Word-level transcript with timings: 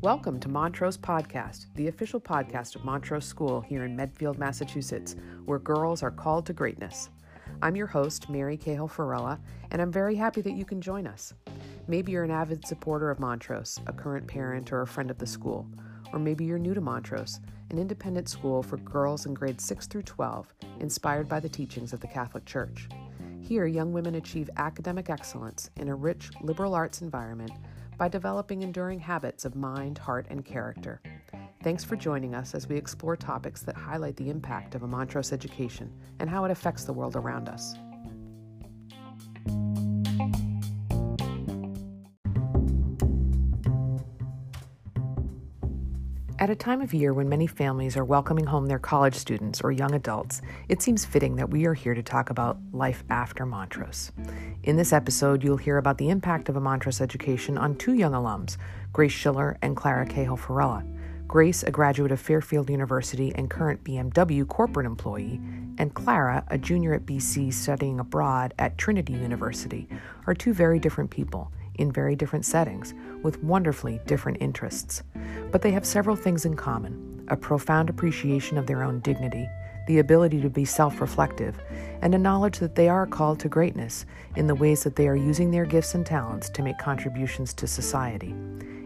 Welcome 0.00 0.40
to 0.40 0.48
Montrose 0.48 0.96
Podcast, 0.96 1.66
the 1.74 1.88
official 1.88 2.20
podcast 2.20 2.74
of 2.74 2.84
Montrose 2.84 3.24
School 3.24 3.60
here 3.60 3.84
in 3.84 3.94
Medfield, 3.94 4.38
Massachusetts, 4.38 5.14
where 5.44 5.58
girls 5.58 6.02
are 6.02 6.10
called 6.10 6.46
to 6.46 6.52
greatness. 6.52 7.10
I'm 7.60 7.76
your 7.76 7.86
host, 7.86 8.30
Mary 8.30 8.56
Cahill 8.56 8.88
Farella, 8.88 9.38
and 9.70 9.82
I'm 9.82 9.92
very 9.92 10.16
happy 10.16 10.40
that 10.40 10.56
you 10.56 10.64
can 10.64 10.80
join 10.80 11.06
us. 11.06 11.34
Maybe 11.86 12.12
you're 12.12 12.24
an 12.24 12.30
avid 12.30 12.66
supporter 12.66 13.10
of 13.10 13.20
Montrose, 13.20 13.78
a 13.86 13.92
current 13.92 14.26
parent 14.26 14.72
or 14.72 14.82
a 14.82 14.86
friend 14.86 15.10
of 15.10 15.18
the 15.18 15.26
school, 15.26 15.68
or 16.12 16.18
maybe 16.18 16.44
you're 16.44 16.58
new 16.58 16.74
to 16.74 16.80
Montrose, 16.80 17.40
an 17.70 17.78
independent 17.78 18.28
school 18.28 18.62
for 18.62 18.78
girls 18.78 19.26
in 19.26 19.34
grades 19.34 19.64
6 19.64 19.86
through 19.86 20.02
12, 20.02 20.52
inspired 20.80 21.28
by 21.28 21.38
the 21.38 21.48
teachings 21.48 21.92
of 21.92 22.00
the 22.00 22.08
Catholic 22.08 22.44
Church. 22.44 22.88
Here, 23.52 23.66
young 23.66 23.92
women 23.92 24.14
achieve 24.14 24.48
academic 24.56 25.10
excellence 25.10 25.68
in 25.76 25.90
a 25.90 25.94
rich 25.94 26.30
liberal 26.40 26.74
arts 26.74 27.02
environment 27.02 27.52
by 27.98 28.08
developing 28.08 28.62
enduring 28.62 28.98
habits 28.98 29.44
of 29.44 29.54
mind, 29.54 29.98
heart, 29.98 30.26
and 30.30 30.42
character. 30.42 31.02
Thanks 31.62 31.84
for 31.84 31.94
joining 31.94 32.34
us 32.34 32.54
as 32.54 32.66
we 32.66 32.78
explore 32.78 33.14
topics 33.14 33.60
that 33.64 33.76
highlight 33.76 34.16
the 34.16 34.30
impact 34.30 34.74
of 34.74 34.84
a 34.84 34.88
Montrose 34.88 35.34
education 35.34 35.92
and 36.18 36.30
how 36.30 36.46
it 36.46 36.50
affects 36.50 36.84
the 36.84 36.94
world 36.94 37.14
around 37.14 37.50
us. 37.50 37.74
At 46.42 46.50
a 46.50 46.56
time 46.56 46.80
of 46.80 46.92
year 46.92 47.14
when 47.14 47.28
many 47.28 47.46
families 47.46 47.96
are 47.96 48.04
welcoming 48.04 48.46
home 48.46 48.66
their 48.66 48.80
college 48.80 49.14
students 49.14 49.60
or 49.60 49.70
young 49.70 49.94
adults, 49.94 50.42
it 50.68 50.82
seems 50.82 51.04
fitting 51.04 51.36
that 51.36 51.50
we 51.50 51.66
are 51.66 51.74
here 51.74 51.94
to 51.94 52.02
talk 52.02 52.30
about 52.30 52.58
life 52.72 53.04
after 53.08 53.46
Montrose. 53.46 54.10
In 54.64 54.76
this 54.76 54.92
episode, 54.92 55.44
you'll 55.44 55.56
hear 55.56 55.78
about 55.78 55.98
the 55.98 56.10
impact 56.10 56.48
of 56.48 56.56
a 56.56 56.60
Montrose 56.60 57.00
education 57.00 57.56
on 57.56 57.76
two 57.76 57.92
young 57.92 58.10
alums, 58.10 58.56
Grace 58.92 59.12
Schiller 59.12 59.56
and 59.62 59.76
Clara 59.76 60.04
Cahill 60.04 60.36
Farella. 60.36 60.84
Grace, 61.28 61.62
a 61.62 61.70
graduate 61.70 62.10
of 62.10 62.18
Fairfield 62.18 62.68
University 62.68 63.32
and 63.36 63.48
current 63.48 63.84
BMW 63.84 64.44
corporate 64.48 64.84
employee, 64.84 65.40
and 65.78 65.94
Clara, 65.94 66.44
a 66.48 66.58
junior 66.58 66.92
at 66.92 67.06
BC 67.06 67.54
studying 67.54 68.00
abroad 68.00 68.52
at 68.58 68.76
Trinity 68.76 69.12
University, 69.12 69.88
are 70.26 70.34
two 70.34 70.52
very 70.52 70.80
different 70.80 71.08
people 71.10 71.52
in 71.76 71.92
very 71.92 72.16
different 72.16 72.44
settings 72.44 72.94
with 73.22 73.42
wonderfully 73.42 74.00
different 74.06 74.38
interests. 74.40 75.02
But 75.50 75.62
they 75.62 75.70
have 75.72 75.86
several 75.86 76.16
things 76.16 76.44
in 76.44 76.56
common 76.56 77.26
a 77.28 77.36
profound 77.36 77.88
appreciation 77.88 78.58
of 78.58 78.66
their 78.66 78.82
own 78.82 79.00
dignity, 79.00 79.48
the 79.86 80.00
ability 80.00 80.40
to 80.40 80.50
be 80.50 80.64
self 80.64 81.00
reflective, 81.00 81.56
and 82.02 82.14
a 82.14 82.18
knowledge 82.18 82.58
that 82.58 82.74
they 82.74 82.88
are 82.88 83.06
called 83.06 83.40
to 83.40 83.48
greatness 83.48 84.04
in 84.36 84.46
the 84.46 84.54
ways 84.54 84.82
that 84.84 84.96
they 84.96 85.08
are 85.08 85.16
using 85.16 85.50
their 85.50 85.64
gifts 85.64 85.94
and 85.94 86.04
talents 86.04 86.50
to 86.50 86.62
make 86.62 86.78
contributions 86.78 87.54
to 87.54 87.66
society. 87.66 88.34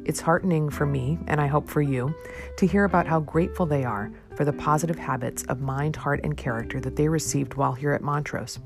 It's 0.05 0.21
heartening 0.21 0.71
for 0.71 0.87
me, 0.87 1.19
and 1.27 1.41
I 1.41 1.49
hope 1.49 1.69
for 1.69 1.83
you, 1.83 2.15
to 2.59 2.67
hear 2.67 2.85
about 2.85 3.09
how 3.09 3.21
grateful 3.21 3.67
they 3.67 3.85
are 3.85 4.13
for 4.37 4.45
the 4.45 4.53
positive 4.53 4.99
habits 4.99 5.43
of 5.45 5.61
mind, 5.61 5.97
heart, 5.97 6.21
and 6.23 6.37
character 6.37 6.81
that 6.81 6.95
they 6.95 7.09
received 7.09 7.55
while 7.55 7.73
here 7.73 7.93
at 7.93 8.03
Montrose. 8.03 8.61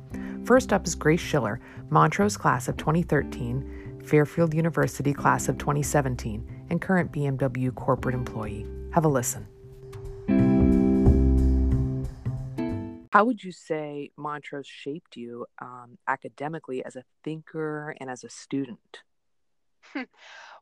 First 0.45 0.73
up 0.73 0.87
is 0.87 0.95
Grace 0.95 1.21
Schiller, 1.21 1.61
Montrose 1.89 2.37
class 2.37 2.69
of 2.69 2.77
2013 2.77 3.90
Fairfield 4.05 4.55
University 4.55 5.13
class 5.13 5.49
of 5.49 5.59
2017, 5.59 6.67
and 6.71 6.81
current 6.81 7.13
BMW 7.13 7.75
corporate 7.75 8.15
employee. 8.15 8.67
Have 8.93 9.05
a 9.05 9.09
listen. 9.09 9.47
How 13.13 13.25
would 13.25 13.43
you 13.43 13.51
say 13.51 14.11
Montrose 14.17 14.69
shaped 14.69 15.17
you 15.17 15.47
um, 15.61 15.99
academically 16.07 16.85
as 16.85 16.95
a 16.95 17.03
thinker 17.25 17.97
and 18.01 18.09
as 18.09 18.23
a 18.23 18.29
student? 18.29 19.03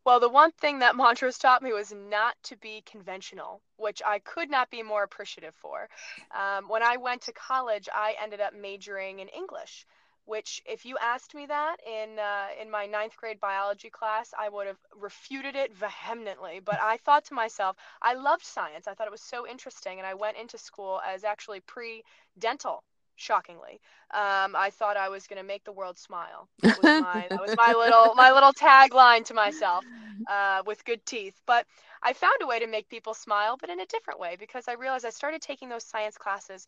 well, 0.04 0.18
the 0.18 0.30
one 0.30 0.52
thing 0.52 0.78
that 0.78 0.96
Montrose 0.96 1.36
taught 1.36 1.62
me 1.62 1.74
was 1.74 1.92
not 1.92 2.36
to 2.44 2.56
be 2.56 2.82
conventional, 2.86 3.60
which 3.76 4.00
I 4.04 4.20
could 4.20 4.48
not 4.48 4.70
be 4.70 4.82
more 4.82 5.02
appreciative 5.02 5.54
for. 5.54 5.90
Um, 6.34 6.68
when 6.68 6.82
I 6.82 6.96
went 6.96 7.20
to 7.22 7.32
college, 7.32 7.88
I 7.92 8.14
ended 8.22 8.40
up 8.40 8.54
majoring 8.54 9.18
in 9.18 9.28
English 9.28 9.84
which 10.28 10.62
if 10.66 10.84
you 10.86 10.96
asked 11.00 11.34
me 11.34 11.46
that 11.46 11.76
in 11.86 12.18
uh, 12.18 12.48
in 12.60 12.70
my 12.70 12.86
ninth 12.86 13.16
grade 13.16 13.40
biology 13.40 13.90
class 13.90 14.34
i 14.38 14.48
would 14.48 14.66
have 14.66 14.78
refuted 14.96 15.56
it 15.56 15.74
vehemently. 15.74 16.60
But 16.64 16.78
i 16.82 16.98
thought 16.98 17.24
to 17.26 17.34
myself 17.34 17.76
i 18.02 18.14
loved 18.14 18.44
science. 18.44 18.86
I 18.88 18.94
thought 18.94 19.08
it 19.08 19.18
was 19.18 19.22
so 19.34 19.46
interesting 19.48 19.98
and 19.98 20.06
i 20.06 20.14
went 20.14 20.36
into 20.36 20.58
school 20.58 21.00
as 21.06 21.24
actually 21.24 21.60
pre-dental 21.60 22.84
shockingly. 23.16 23.80
Um, 24.14 24.54
i 24.66 24.70
thought 24.70 24.96
i 24.96 25.08
was 25.08 25.26
going 25.28 25.42
to 25.42 25.46
make 25.52 25.64
the 25.64 25.72
world 25.80 25.98
smile. 25.98 26.48
That 26.62 26.78
was 26.78 26.94
my, 26.96 27.28
that 27.30 27.40
was 27.40 27.54
my 27.56 27.72
little 27.74 28.14
my 28.22 28.30
little 28.32 28.52
tagline 28.52 29.24
to 29.26 29.34
myself 29.34 29.84
uh, 30.28 30.62
with 30.66 30.84
good 30.84 31.04
teeth. 31.06 31.40
But 31.46 31.66
i 32.02 32.12
found 32.12 32.40
a 32.42 32.46
way 32.46 32.58
to 32.60 32.66
make 32.66 32.88
people 32.88 33.14
smile 33.14 33.56
but 33.60 33.70
in 33.70 33.80
a 33.80 33.86
different 33.86 34.20
way 34.20 34.36
because 34.38 34.68
i 34.68 34.74
realized 34.74 35.06
i 35.06 35.10
started 35.10 35.40
taking 35.42 35.68
those 35.68 35.84
science 35.84 36.16
classes 36.18 36.66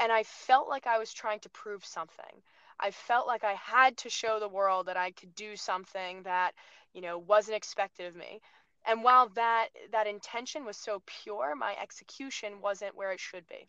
and 0.00 0.12
i 0.12 0.22
felt 0.24 0.68
like 0.68 0.86
i 0.86 0.98
was 0.98 1.12
trying 1.12 1.40
to 1.40 1.48
prove 1.50 1.84
something 1.84 2.34
I 2.80 2.90
felt 2.90 3.26
like 3.26 3.44
I 3.44 3.54
had 3.54 3.96
to 3.98 4.10
show 4.10 4.38
the 4.38 4.48
world 4.48 4.86
that 4.86 4.96
I 4.96 5.10
could 5.10 5.34
do 5.34 5.56
something 5.56 6.22
that, 6.22 6.52
you 6.92 7.00
know, 7.00 7.18
wasn't 7.18 7.56
expected 7.56 8.06
of 8.06 8.16
me. 8.16 8.40
And 8.86 9.02
while 9.02 9.28
that 9.30 9.68
that 9.92 10.06
intention 10.06 10.64
was 10.64 10.76
so 10.76 11.02
pure, 11.06 11.54
my 11.56 11.76
execution 11.80 12.60
wasn't 12.60 12.96
where 12.96 13.12
it 13.12 13.20
should 13.20 13.46
be. 13.46 13.68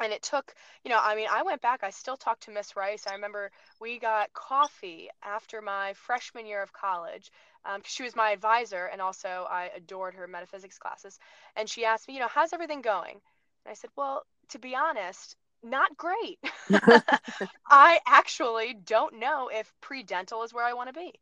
And 0.00 0.12
it 0.12 0.22
took, 0.22 0.54
you 0.82 0.90
know, 0.90 0.98
I 1.00 1.14
mean, 1.14 1.28
I 1.30 1.42
went 1.42 1.60
back, 1.60 1.84
I 1.84 1.90
still 1.90 2.16
talked 2.16 2.44
to 2.44 2.50
Miss 2.50 2.74
Rice. 2.74 3.06
I 3.06 3.12
remember 3.12 3.50
we 3.80 3.98
got 3.98 4.32
coffee 4.32 5.10
after 5.22 5.60
my 5.60 5.92
freshman 5.92 6.46
year 6.46 6.62
of 6.62 6.72
college. 6.72 7.30
Um, 7.66 7.82
she 7.84 8.02
was 8.02 8.16
my 8.16 8.30
advisor, 8.30 8.86
and 8.86 9.02
also 9.02 9.46
I 9.50 9.70
adored 9.76 10.14
her 10.14 10.26
metaphysics 10.26 10.78
classes. 10.78 11.18
And 11.54 11.68
she 11.68 11.84
asked 11.84 12.08
me, 12.08 12.14
you 12.14 12.20
know, 12.20 12.28
how's 12.28 12.54
everything 12.54 12.80
going? 12.80 13.20
And 13.64 13.72
I 13.72 13.74
said, 13.74 13.90
well, 13.94 14.24
to 14.48 14.58
be 14.58 14.74
honest, 14.74 15.36
not 15.62 15.96
great. 15.96 16.38
I 17.70 18.00
actually 18.06 18.74
don't 18.74 19.18
know 19.18 19.50
if 19.52 19.72
pre-dental 19.80 20.42
is 20.42 20.52
where 20.52 20.64
I 20.64 20.72
want 20.72 20.88
to 20.88 21.00
be. 21.00 21.12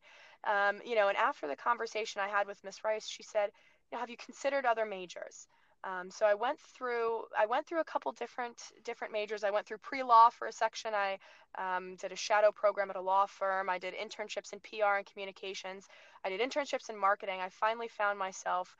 Um, 0.44 0.80
you 0.84 0.94
know, 0.94 1.08
and 1.08 1.16
after 1.16 1.48
the 1.48 1.56
conversation 1.56 2.20
I 2.20 2.28
had 2.28 2.46
with 2.46 2.62
Miss 2.64 2.84
Rice, 2.84 3.08
she 3.08 3.22
said, 3.22 3.50
you 3.90 3.96
know, 3.96 4.00
"Have 4.00 4.10
you 4.10 4.16
considered 4.16 4.64
other 4.64 4.84
majors?" 4.84 5.48
Um, 5.84 6.10
so 6.10 6.26
I 6.26 6.34
went 6.34 6.60
through 6.60 7.24
I 7.38 7.46
went 7.46 7.66
through 7.66 7.80
a 7.80 7.84
couple 7.84 8.10
different 8.12 8.62
different 8.84 9.12
majors. 9.12 9.44
I 9.44 9.50
went 9.50 9.66
through 9.66 9.78
pre-law 9.78 10.30
for 10.30 10.46
a 10.46 10.52
section. 10.52 10.92
I 10.94 11.18
um, 11.56 11.96
did 11.96 12.12
a 12.12 12.16
shadow 12.16 12.52
program 12.52 12.90
at 12.90 12.96
a 12.96 13.00
law 13.00 13.26
firm. 13.26 13.68
I 13.68 13.78
did 13.78 13.94
internships 13.94 14.52
in 14.52 14.60
PR 14.60 14.96
and 14.98 15.06
communications. 15.06 15.88
I 16.24 16.30
did 16.30 16.40
internships 16.40 16.90
in 16.90 16.96
marketing. 16.96 17.40
I 17.40 17.48
finally 17.48 17.88
found 17.88 18.18
myself 18.18 18.76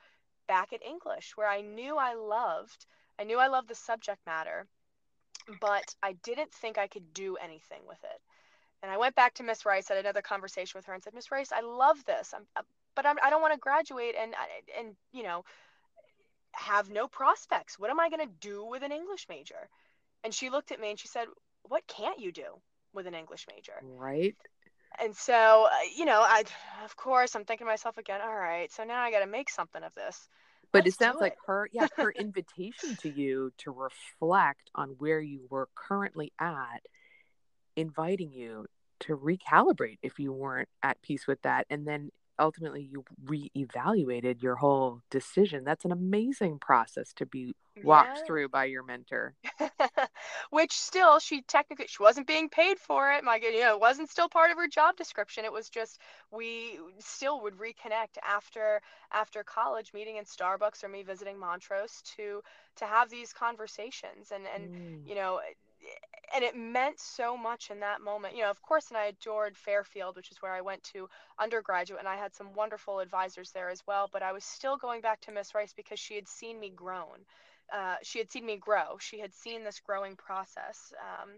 back 0.47 0.73
at 0.73 0.83
English, 0.85 1.33
where 1.35 1.47
I 1.47 1.61
knew 1.61 1.97
I 1.97 2.13
loved. 2.15 2.85
I 3.19 3.23
knew 3.23 3.37
I 3.37 3.47
loved 3.47 3.67
the 3.69 3.75
subject 3.75 4.19
matter 4.25 4.67
but 5.59 5.95
I 6.03 6.13
didn't 6.23 6.53
think 6.53 6.77
I 6.77 6.87
could 6.87 7.13
do 7.13 7.35
anything 7.37 7.81
with 7.87 8.03
it. 8.03 8.21
And 8.81 8.91
I 8.91 8.97
went 8.97 9.15
back 9.15 9.33
to 9.35 9.43
Miss 9.43 9.65
Rice, 9.65 9.89
had 9.89 9.97
another 9.97 10.21
conversation 10.21 10.77
with 10.77 10.85
her, 10.85 10.93
and 10.93 11.03
said, 11.03 11.13
Miss 11.13 11.31
Rice, 11.31 11.51
I 11.51 11.61
love 11.61 12.03
this, 12.05 12.33
I'm, 12.33 12.43
uh, 12.55 12.61
but 12.95 13.05
I'm, 13.05 13.17
I 13.21 13.29
do 13.29 13.35
not 13.35 13.41
want 13.41 13.53
to 13.53 13.59
graduate 13.59 14.15
and 14.19 14.33
uh, 14.33 14.79
and 14.79 14.95
you 15.11 15.23
know 15.23 15.43
have 16.53 16.89
no 16.89 17.07
prospects. 17.07 17.77
What 17.77 17.89
am 17.89 17.99
I 17.99 18.09
going 18.09 18.25
to 18.27 18.33
do 18.39 18.65
with 18.65 18.83
an 18.83 18.91
English 18.91 19.27
major? 19.29 19.69
And 20.23 20.33
she 20.33 20.49
looked 20.49 20.71
at 20.71 20.79
me 20.79 20.89
and 20.89 20.99
she 20.99 21.07
said, 21.07 21.27
What 21.63 21.87
can't 21.87 22.19
you 22.19 22.31
do 22.31 22.59
with 22.93 23.07
an 23.07 23.13
English 23.13 23.45
major? 23.53 23.73
Right. 23.81 24.35
And 25.01 25.15
so, 25.15 25.67
uh, 25.71 25.75
you 25.95 26.05
know, 26.05 26.19
I, 26.21 26.43
of 26.83 26.95
course, 26.95 27.35
I'm 27.35 27.45
thinking 27.45 27.65
to 27.65 27.71
myself 27.71 27.97
again, 27.97 28.21
all 28.21 28.35
right, 28.35 28.71
so 28.71 28.83
now 28.83 29.01
I 29.01 29.11
got 29.11 29.19
to 29.19 29.27
make 29.27 29.49
something 29.49 29.83
of 29.83 29.93
this 29.93 30.27
but 30.71 30.85
Let's 30.85 30.95
it 30.95 30.99
sounds 30.99 31.19
like 31.19 31.35
her 31.47 31.69
yeah 31.71 31.87
her 31.95 32.11
invitation 32.11 32.95
to 33.01 33.09
you 33.09 33.51
to 33.59 33.71
reflect 33.71 34.69
on 34.75 34.89
where 34.99 35.21
you 35.21 35.47
were 35.49 35.69
currently 35.75 36.31
at 36.39 36.81
inviting 37.75 38.33
you 38.33 38.65
to 39.01 39.17
recalibrate 39.17 39.97
if 40.01 40.19
you 40.19 40.33
weren't 40.33 40.69
at 40.83 41.01
peace 41.01 41.25
with 41.27 41.41
that 41.43 41.65
and 41.69 41.87
then 41.87 42.11
ultimately 42.39 42.81
you 42.81 43.03
reevaluated 43.25 44.41
your 44.41 44.55
whole 44.55 45.01
decision. 45.11 45.63
That's 45.63 45.85
an 45.85 45.91
amazing 45.91 46.59
process 46.59 47.13
to 47.13 47.25
be 47.25 47.55
walked 47.83 48.17
yeah. 48.19 48.25
through 48.25 48.49
by 48.49 48.65
your 48.65 48.83
mentor. 48.83 49.35
Which 50.49 50.73
still, 50.73 51.19
she 51.19 51.41
technically 51.43 51.87
she 51.87 52.01
wasn't 52.01 52.27
being 52.27 52.49
paid 52.49 52.79
for 52.79 53.11
it. 53.11 53.23
My, 53.23 53.35
you 53.41 53.59
know, 53.59 53.73
it 53.73 53.79
wasn't 53.79 54.09
still 54.09 54.29
part 54.29 54.51
of 54.51 54.57
her 54.57 54.67
job 54.67 54.95
description. 54.95 55.45
It 55.45 55.53
was 55.53 55.69
just 55.69 55.99
we 56.31 56.79
still 56.99 57.41
would 57.41 57.55
reconnect 57.55 58.17
after 58.27 58.81
after 59.11 59.43
college, 59.43 59.93
meeting 59.93 60.17
in 60.17 60.25
Starbucks 60.25 60.83
or 60.83 60.89
me 60.89 61.03
visiting 61.03 61.39
Montrose 61.39 62.01
to 62.17 62.41
to 62.77 62.85
have 62.85 63.09
these 63.09 63.33
conversations 63.33 64.31
and 64.31 64.45
and 64.55 64.69
mm. 64.73 65.07
you 65.07 65.15
know 65.15 65.39
and 66.33 66.43
it 66.43 66.55
meant 66.55 66.99
so 66.99 67.35
much 67.35 67.71
in 67.71 67.79
that 67.79 68.01
moment. 68.01 68.35
You 68.35 68.43
know, 68.43 68.49
of 68.49 68.61
course, 68.61 68.89
and 68.89 68.97
I 68.97 69.05
adored 69.05 69.57
Fairfield, 69.57 70.15
which 70.15 70.31
is 70.31 70.41
where 70.41 70.51
I 70.51 70.61
went 70.61 70.83
to 70.93 71.09
undergraduate, 71.39 71.99
and 71.99 72.07
I 72.07 72.17
had 72.17 72.35
some 72.35 72.53
wonderful 72.53 72.99
advisors 72.99 73.51
there 73.51 73.69
as 73.69 73.81
well. 73.87 74.09
But 74.11 74.21
I 74.21 74.31
was 74.31 74.43
still 74.43 74.77
going 74.77 75.01
back 75.01 75.21
to 75.21 75.31
Miss 75.31 75.55
Rice 75.55 75.73
because 75.73 75.99
she 75.99 76.15
had 76.15 76.27
seen 76.27 76.59
me 76.59 76.69
grown. 76.69 77.25
Uh, 77.73 77.95
she 78.03 78.19
had 78.19 78.31
seen 78.31 78.45
me 78.45 78.57
grow. 78.57 78.97
She 78.99 79.19
had 79.19 79.33
seen 79.33 79.63
this 79.63 79.79
growing 79.79 80.15
process 80.15 80.93
um, 80.99 81.31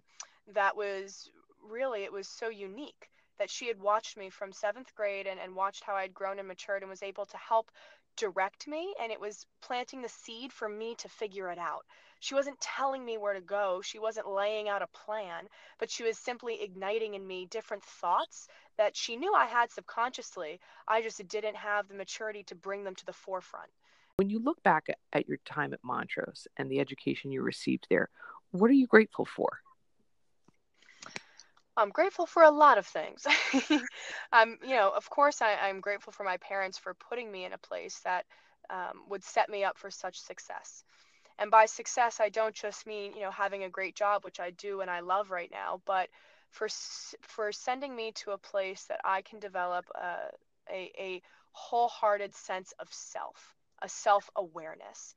that 0.54 0.76
was 0.76 1.30
really 1.70 2.04
it 2.04 2.12
was 2.12 2.28
so 2.28 2.50
unique 2.50 3.10
that 3.38 3.50
she 3.50 3.68
had 3.68 3.80
watched 3.80 4.18
me 4.18 4.30
from 4.30 4.52
seventh 4.52 4.94
grade 4.96 5.28
and, 5.28 5.40
and 5.40 5.56
watched 5.56 5.84
how 5.84 5.96
I'd 5.96 6.14
grown 6.14 6.40
and 6.40 6.48
matured 6.48 6.84
and 6.84 6.90
was 6.90 7.04
able 7.04 7.26
to 7.26 7.38
help 7.38 7.72
direct 8.16 8.68
me. 8.68 8.94
And 9.02 9.12
it 9.12 9.20
was 9.20 9.46
planting 9.62 10.02
the 10.02 10.10
seed 10.10 10.54
for 10.54 10.70
me 10.70 10.96
to 10.96 11.10
figure 11.10 11.50
it 11.50 11.58
out. 11.58 11.86
She 12.20 12.36
wasn't 12.36 12.62
telling 12.62 13.04
me 13.04 13.18
where 13.18 13.34
to 13.34 13.42
go, 13.42 13.82
she 13.82 13.98
wasn't 13.98 14.30
laying 14.30 14.70
out 14.70 14.84
a 14.84 14.88
plan, 14.88 15.48
but 15.80 15.90
she 15.90 16.04
was 16.04 16.20
simply 16.20 16.62
igniting 16.62 17.16
in 17.16 17.26
me 17.26 17.48
different 17.48 17.84
thoughts 17.84 18.48
that 18.78 18.96
she 18.96 19.16
knew 19.16 19.34
I 19.34 19.48
had 19.48 19.72
subconsciously. 19.72 20.60
I 20.88 21.02
just 21.02 21.28
didn't 21.28 21.56
have 21.56 21.88
the 21.88 21.96
maturity 21.96 22.44
to 22.44 22.56
bring 22.56 22.84
them 22.84 22.94
to 22.94 23.06
the 23.06 23.14
forefront. 23.14 23.72
When 24.22 24.30
you 24.30 24.38
look 24.38 24.62
back 24.62 24.86
at 25.14 25.28
your 25.28 25.40
time 25.46 25.74
at 25.74 25.84
Montrose 25.84 26.48
and 26.56 26.70
the 26.70 26.80
education 26.80 27.32
you 27.32 27.42
received 27.42 27.88
there, 27.90 28.08
what 28.52 28.70
are 28.70 28.76
you 28.76 28.86
grateful 28.86 29.26
for? 29.26 29.50
I'm 31.76 31.90
grateful 31.90 32.28
for 32.28 32.44
a 32.44 32.52
lot 32.52 32.78
of 32.78 32.86
things. 32.86 33.26
I'm, 34.32 34.60
you 34.62 34.76
know, 34.76 34.92
of 34.96 35.10
course, 35.10 35.42
I, 35.42 35.70
am 35.70 35.82
grateful 35.82 36.14
for 36.14 36.24
my 36.24 36.38
parents 36.38 36.78
for 36.78 36.94
putting 36.94 37.32
me 37.32 37.46
in 37.46 37.54
a 37.54 37.58
place 37.58 38.00
that 38.04 38.28
um, 38.70 39.06
would 39.10 39.24
set 39.24 39.50
me 39.50 39.64
up 39.64 39.76
for 39.76 39.90
such 39.90 40.20
success. 40.20 40.84
And 41.40 41.50
by 41.50 41.66
success, 41.66 42.20
I 42.20 42.30
don't 42.30 42.54
just 42.54 42.86
mean, 42.86 43.16
you 43.16 43.22
know, 43.22 43.32
having 43.32 43.64
a 43.64 43.70
great 43.70 43.96
job, 43.96 44.24
which 44.24 44.40
I 44.40 44.52
do 44.52 44.82
and 44.82 44.92
I 44.92 45.00
love 45.00 45.32
right 45.32 45.50
now, 45.52 45.82
but 45.88 46.10
for 46.52 46.68
for 47.24 47.52
sending 47.52 47.96
me 47.96 48.12
to 48.18 48.34
a 48.34 48.38
place 48.38 48.84
that 48.84 49.02
I 49.04 49.24
can 49.24 49.40
develop 49.40 49.86
a, 49.96 50.30
a, 50.72 50.92
a 51.00 51.22
wholehearted 51.54 52.36
sense 52.36 52.72
of 52.78 52.88
self, 52.92 53.56
a 53.82 53.90
self 53.90 54.30
awareness. 54.36 55.16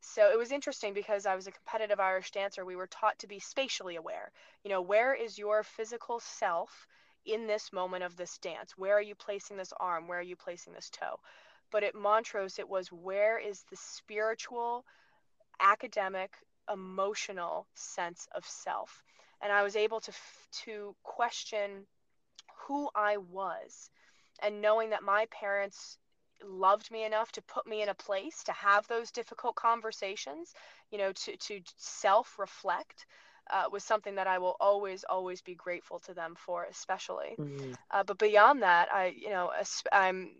So 0.00 0.30
it 0.30 0.38
was 0.38 0.52
interesting 0.52 0.92
because 0.92 1.24
I 1.24 1.34
was 1.34 1.46
a 1.46 1.52
competitive 1.52 1.98
Irish 1.98 2.30
dancer. 2.30 2.64
We 2.64 2.76
were 2.76 2.86
taught 2.86 3.18
to 3.20 3.26
be 3.26 3.38
spatially 3.38 3.96
aware. 3.96 4.30
You 4.62 4.70
know, 4.70 4.82
where 4.82 5.14
is 5.14 5.38
your 5.38 5.62
physical 5.62 6.20
self 6.20 6.86
in 7.24 7.46
this 7.46 7.72
moment 7.72 8.04
of 8.04 8.16
this 8.16 8.36
dance? 8.38 8.76
Where 8.76 8.96
are 8.96 9.02
you 9.02 9.14
placing 9.14 9.56
this 9.56 9.72
arm? 9.80 10.06
Where 10.06 10.18
are 10.18 10.22
you 10.22 10.36
placing 10.36 10.74
this 10.74 10.90
toe? 10.90 11.18
But 11.70 11.84
at 11.84 11.94
Montrose, 11.94 12.58
it 12.58 12.68
was 12.68 12.92
where 12.92 13.38
is 13.38 13.64
the 13.70 13.76
spiritual, 13.76 14.84
academic, 15.58 16.36
emotional 16.70 17.66
sense 17.74 18.28
of 18.34 18.44
self? 18.44 19.02
And 19.40 19.52
I 19.52 19.62
was 19.62 19.74
able 19.74 20.00
to 20.00 20.12
to 20.64 20.94
question 21.02 21.86
who 22.66 22.90
I 22.94 23.16
was, 23.16 23.90
and 24.42 24.60
knowing 24.60 24.90
that 24.90 25.02
my 25.02 25.26
parents 25.30 25.98
loved 26.48 26.90
me 26.90 27.04
enough 27.04 27.32
to 27.32 27.42
put 27.42 27.66
me 27.66 27.82
in 27.82 27.88
a 27.88 27.94
place 27.94 28.42
to 28.44 28.52
have 28.52 28.86
those 28.86 29.10
difficult 29.10 29.54
conversations, 29.54 30.54
you 30.90 30.98
know, 30.98 31.12
to, 31.12 31.36
to 31.36 31.60
self 31.76 32.38
reflect. 32.38 33.06
Uh, 33.50 33.64
was 33.70 33.84
something 33.84 34.14
that 34.14 34.26
I 34.26 34.38
will 34.38 34.56
always, 34.58 35.04
always 35.04 35.42
be 35.42 35.54
grateful 35.54 35.98
to 36.06 36.14
them 36.14 36.34
for, 36.34 36.64
especially. 36.64 37.36
Mm-hmm. 37.38 37.72
Uh, 37.90 38.02
but 38.02 38.16
beyond 38.16 38.62
that, 38.62 38.88
I, 38.90 39.14
you 39.14 39.28
know, 39.28 39.52
I'm 39.92 40.30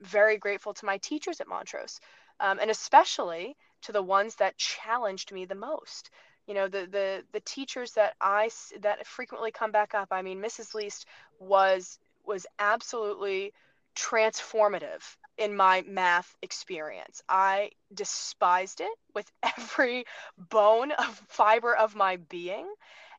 very 0.00 0.36
grateful 0.36 0.72
to 0.74 0.86
my 0.86 0.98
teachers 0.98 1.40
at 1.40 1.48
Montrose, 1.48 2.00
um, 2.38 2.60
and 2.60 2.70
especially 2.70 3.56
to 3.82 3.90
the 3.90 4.02
ones 4.02 4.36
that 4.36 4.56
challenged 4.58 5.32
me 5.32 5.44
the 5.44 5.56
most. 5.56 6.10
You 6.46 6.54
know, 6.54 6.68
the 6.68 6.86
the 6.86 7.24
the 7.32 7.40
teachers 7.40 7.92
that 7.92 8.14
I 8.20 8.50
that 8.80 9.06
frequently 9.06 9.50
come 9.50 9.70
back 9.72 9.94
up. 9.94 10.08
I 10.10 10.22
mean, 10.22 10.40
Mrs. 10.40 10.74
Least 10.74 11.06
was 11.38 11.98
was 12.24 12.46
absolutely 12.58 13.52
transformative 13.94 15.16
in 15.38 15.56
my 15.56 15.82
math 15.86 16.36
experience. 16.42 17.22
I 17.28 17.70
despised 17.92 18.80
it 18.80 18.92
with 19.14 19.30
every 19.42 20.04
bone 20.38 20.92
of 20.92 21.22
fiber 21.28 21.74
of 21.74 21.94
my 21.94 22.16
being. 22.16 22.72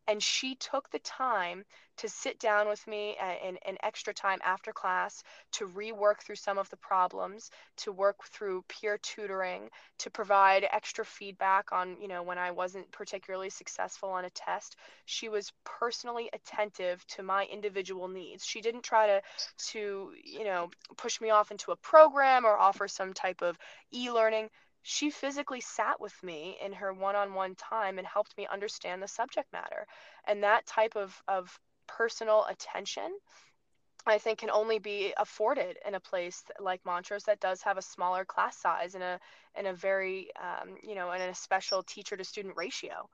And 0.07 0.21
she 0.21 0.55
took 0.55 0.89
the 0.89 0.99
time 0.99 1.63
to 1.97 2.09
sit 2.09 2.39
down 2.39 2.67
with 2.67 2.85
me 2.87 3.15
uh, 3.21 3.47
in, 3.47 3.57
in 3.67 3.77
extra 3.83 4.13
time 4.13 4.39
after 4.43 4.73
class 4.73 5.23
to 5.53 5.67
rework 5.67 6.21
through 6.23 6.35
some 6.35 6.57
of 6.57 6.69
the 6.69 6.77
problems, 6.77 7.51
to 7.77 7.91
work 7.91 8.23
through 8.25 8.63
peer 8.67 8.97
tutoring, 8.97 9.69
to 9.99 10.09
provide 10.09 10.67
extra 10.71 11.05
feedback 11.05 11.71
on, 11.71 11.95
you 12.01 12.07
know, 12.07 12.23
when 12.23 12.37
I 12.37 12.51
wasn't 12.51 12.91
particularly 12.91 13.49
successful 13.49 14.09
on 14.09 14.25
a 14.25 14.29
test. 14.31 14.75
She 15.05 15.29
was 15.29 15.53
personally 15.63 16.29
attentive 16.33 17.05
to 17.07 17.23
my 17.23 17.45
individual 17.45 18.07
needs. 18.07 18.45
She 18.45 18.61
didn't 18.61 18.83
try 18.83 19.07
to 19.07 19.21
to, 19.71 20.11
you 20.23 20.43
know, 20.43 20.69
push 20.97 21.21
me 21.21 21.29
off 21.29 21.51
into 21.51 21.71
a 21.71 21.77
program 21.77 22.45
or 22.45 22.57
offer 22.57 22.87
some 22.87 23.13
type 23.13 23.41
of 23.41 23.57
e-learning 23.93 24.49
she 24.83 25.09
physically 25.09 25.61
sat 25.61 25.99
with 25.99 26.21
me 26.23 26.57
in 26.63 26.73
her 26.73 26.93
one-on-one 26.93 27.55
time 27.55 27.97
and 27.97 28.05
helped 28.05 28.37
me 28.37 28.47
understand 28.51 29.01
the 29.01 29.07
subject 29.07 29.51
matter 29.51 29.87
and 30.27 30.43
that 30.43 30.65
type 30.65 30.95
of, 30.95 31.21
of 31.27 31.57
personal 31.87 32.45
attention 32.49 33.17
I 34.05 34.17
think 34.17 34.39
can 34.39 34.49
only 34.49 34.79
be 34.79 35.13
afforded 35.17 35.77
in 35.87 35.95
a 35.95 35.99
place 35.99 36.43
like 36.59 36.85
Montrose 36.85 37.23
that 37.23 37.39
does 37.39 37.61
have 37.61 37.77
a 37.77 37.81
smaller 37.81 38.25
class 38.25 38.57
size 38.57 38.95
and 38.95 39.03
a 39.03 39.19
and 39.55 39.65
a 39.67 39.73
very 39.73 40.29
um, 40.41 40.75
you 40.83 40.95
know 40.95 41.11
and 41.11 41.23
a 41.23 41.35
special 41.35 41.83
teacher 41.83 42.17
to 42.17 42.23
student 42.23 42.55
ratio. 42.57 43.09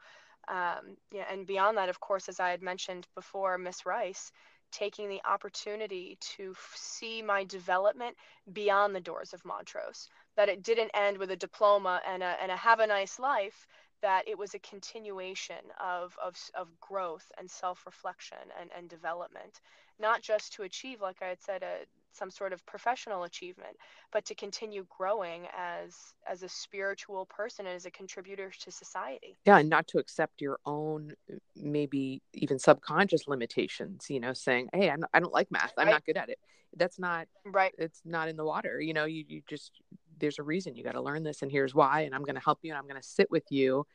Um, 0.48 0.98
yeah, 1.12 1.26
and 1.32 1.46
beyond 1.46 1.78
that, 1.78 1.90
of 1.90 2.00
course, 2.00 2.28
as 2.28 2.40
I 2.40 2.50
had 2.50 2.64
mentioned 2.64 3.06
before, 3.14 3.58
Miss 3.60 3.86
Rice 3.86 4.32
taking 4.72 5.10
the 5.10 5.22
opportunity 5.26 6.18
to 6.22 6.56
see 6.76 7.22
my 7.22 7.44
development 7.44 8.16
beyond 8.52 8.96
the 8.96 9.02
doors 9.02 9.34
of 9.34 9.46
Montrose. 9.46 10.10
That 10.40 10.50
it 10.50 10.64
didn't 10.64 10.92
end 10.94 11.18
with 11.18 11.32
a 11.32 11.36
diploma 11.36 12.02
and 12.08 12.24
a 12.24 12.34
and 12.42 12.52
a 12.52 12.56
have 12.56 12.80
a 12.80 12.88
nice 12.88 13.20
life, 13.20 13.68
that 14.02 14.28
it 14.28 14.38
was 14.38 14.54
a 14.54 14.60
continuation 14.60 15.58
of, 15.84 16.18
of, 16.24 16.36
of 16.56 16.68
growth 16.80 17.32
and 17.38 17.50
self-reflection 17.50 18.38
and, 18.60 18.70
and 18.76 18.90
development. 18.90 19.62
Not 20.00 20.22
just 20.22 20.54
to 20.54 20.64
achieve 20.64 21.02
like 21.02 21.18
i 21.22 21.28
had 21.28 21.42
said 21.42 21.62
a, 21.62 21.80
some 22.14 22.32
sort 22.32 22.54
of 22.54 22.66
professional 22.66 23.24
achievement 23.24 23.76
but 24.14 24.24
to 24.26 24.34
continue 24.34 24.86
growing 24.98 25.46
as 25.58 25.94
as 26.26 26.42
a 26.42 26.50
spiritual 26.50 27.26
person 27.26 27.66
and 27.68 27.76
as 27.76 27.86
a 27.86 27.92
contributor 27.92 28.50
to 28.62 28.72
society. 28.72 29.38
Yeah 29.46 29.58
and 29.58 29.70
not 29.70 29.88
to 29.90 29.98
accept 29.98 30.40
your 30.40 30.60
own 30.66 31.14
maybe 31.58 32.22
even 32.34 32.60
subconscious 32.60 33.28
limitations 33.28 34.10
you 34.10 34.22
know 34.22 34.32
saying 34.32 34.70
hey 34.74 34.90
I'm, 34.90 35.04
i 35.14 35.20
don't 35.20 35.34
like 35.34 35.52
math. 35.52 35.74
I'm 35.78 35.88
right. 35.88 35.94
not 35.94 36.06
good 36.06 36.18
at 36.18 36.30
it. 36.30 36.40
That's 36.78 36.98
not 36.98 37.28
right. 37.46 37.74
it's 37.78 38.02
not 38.06 38.30
in 38.30 38.38
the 38.38 38.46
water 38.46 38.80
you 38.80 38.94
know 38.94 39.04
you, 39.04 39.26
you 39.28 39.42
just 39.50 39.74
there's 40.20 40.40
a 40.40 40.44
reason 40.44 40.76
you 40.76 40.84
got 40.84 40.94
to 40.94 41.02
learn 41.02 41.24
this 41.24 41.42
and 41.42 41.52
here's 41.52 41.76
why 41.76 42.02
and 42.02 42.14
i'm 42.14 42.24
going 42.24 42.36
to 42.36 42.42
help 42.42 42.60
you 42.62 42.72
and 42.72 42.78
i'm 42.78 42.88
going 42.88 43.02
to 43.02 43.08
sit 43.08 43.30
with 43.32 43.46
you 43.50 43.86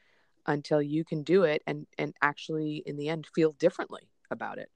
until 0.47 0.82
you 0.82 1.05
can 1.05 1.23
do 1.23 1.44
it 1.44 1.62
and 1.67 1.87
and 1.99 2.15
actually 2.23 2.82
in 2.87 2.97
the 2.97 3.09
end 3.09 3.26
feel 3.35 3.53
differently 3.53 4.09
about 4.31 4.59
it. 4.59 4.71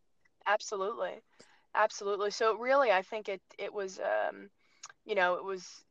Absolutely. 0.47 1.21
Absolutely. 1.75 2.31
So 2.31 2.57
really 2.57 2.91
i 2.91 3.03
think 3.03 3.29
it 3.29 3.41
it 3.59 3.73
was 3.73 3.99
um 4.01 4.49
you 5.05 5.15
know 5.15 5.35
it 5.35 5.45
was 5.45 5.85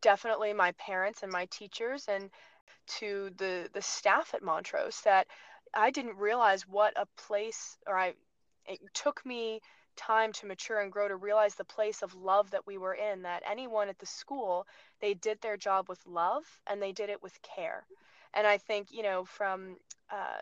definitely 0.00 0.52
my 0.52 0.72
parents 0.72 1.22
and 1.22 1.32
my 1.32 1.46
teachers 1.50 2.06
and 2.08 2.30
to 2.86 3.30
the 3.36 3.68
the 3.72 3.82
staff 3.82 4.32
at 4.34 4.42
montrose 4.42 5.00
that 5.04 5.26
i 5.74 5.90
didn't 5.90 6.16
realize 6.16 6.66
what 6.68 6.92
a 6.96 7.06
place 7.16 7.76
or 7.86 7.98
i 7.98 8.14
it 8.66 8.78
took 8.94 9.24
me 9.26 9.60
time 9.98 10.32
to 10.32 10.46
mature 10.46 10.80
and 10.80 10.92
grow 10.92 11.08
to 11.08 11.16
realize 11.16 11.56
the 11.56 11.64
place 11.64 12.02
of 12.02 12.14
love 12.14 12.50
that 12.52 12.66
we 12.66 12.78
were 12.78 12.94
in 12.94 13.22
that 13.22 13.42
anyone 13.50 13.90
at 13.90 13.98
the 13.98 14.06
school 14.06 14.66
they 15.00 15.14
did 15.14 15.40
their 15.42 15.58
job 15.58 15.88
with 15.88 16.06
love 16.06 16.44
and 16.66 16.80
they 16.82 16.92
did 16.92 17.10
it 17.10 17.22
with 17.22 17.40
care. 17.42 17.84
And 18.34 18.46
i 18.46 18.58
think 18.58 18.88
you 18.92 19.02
know 19.02 19.24
from 19.24 19.76
uh, 20.10 20.40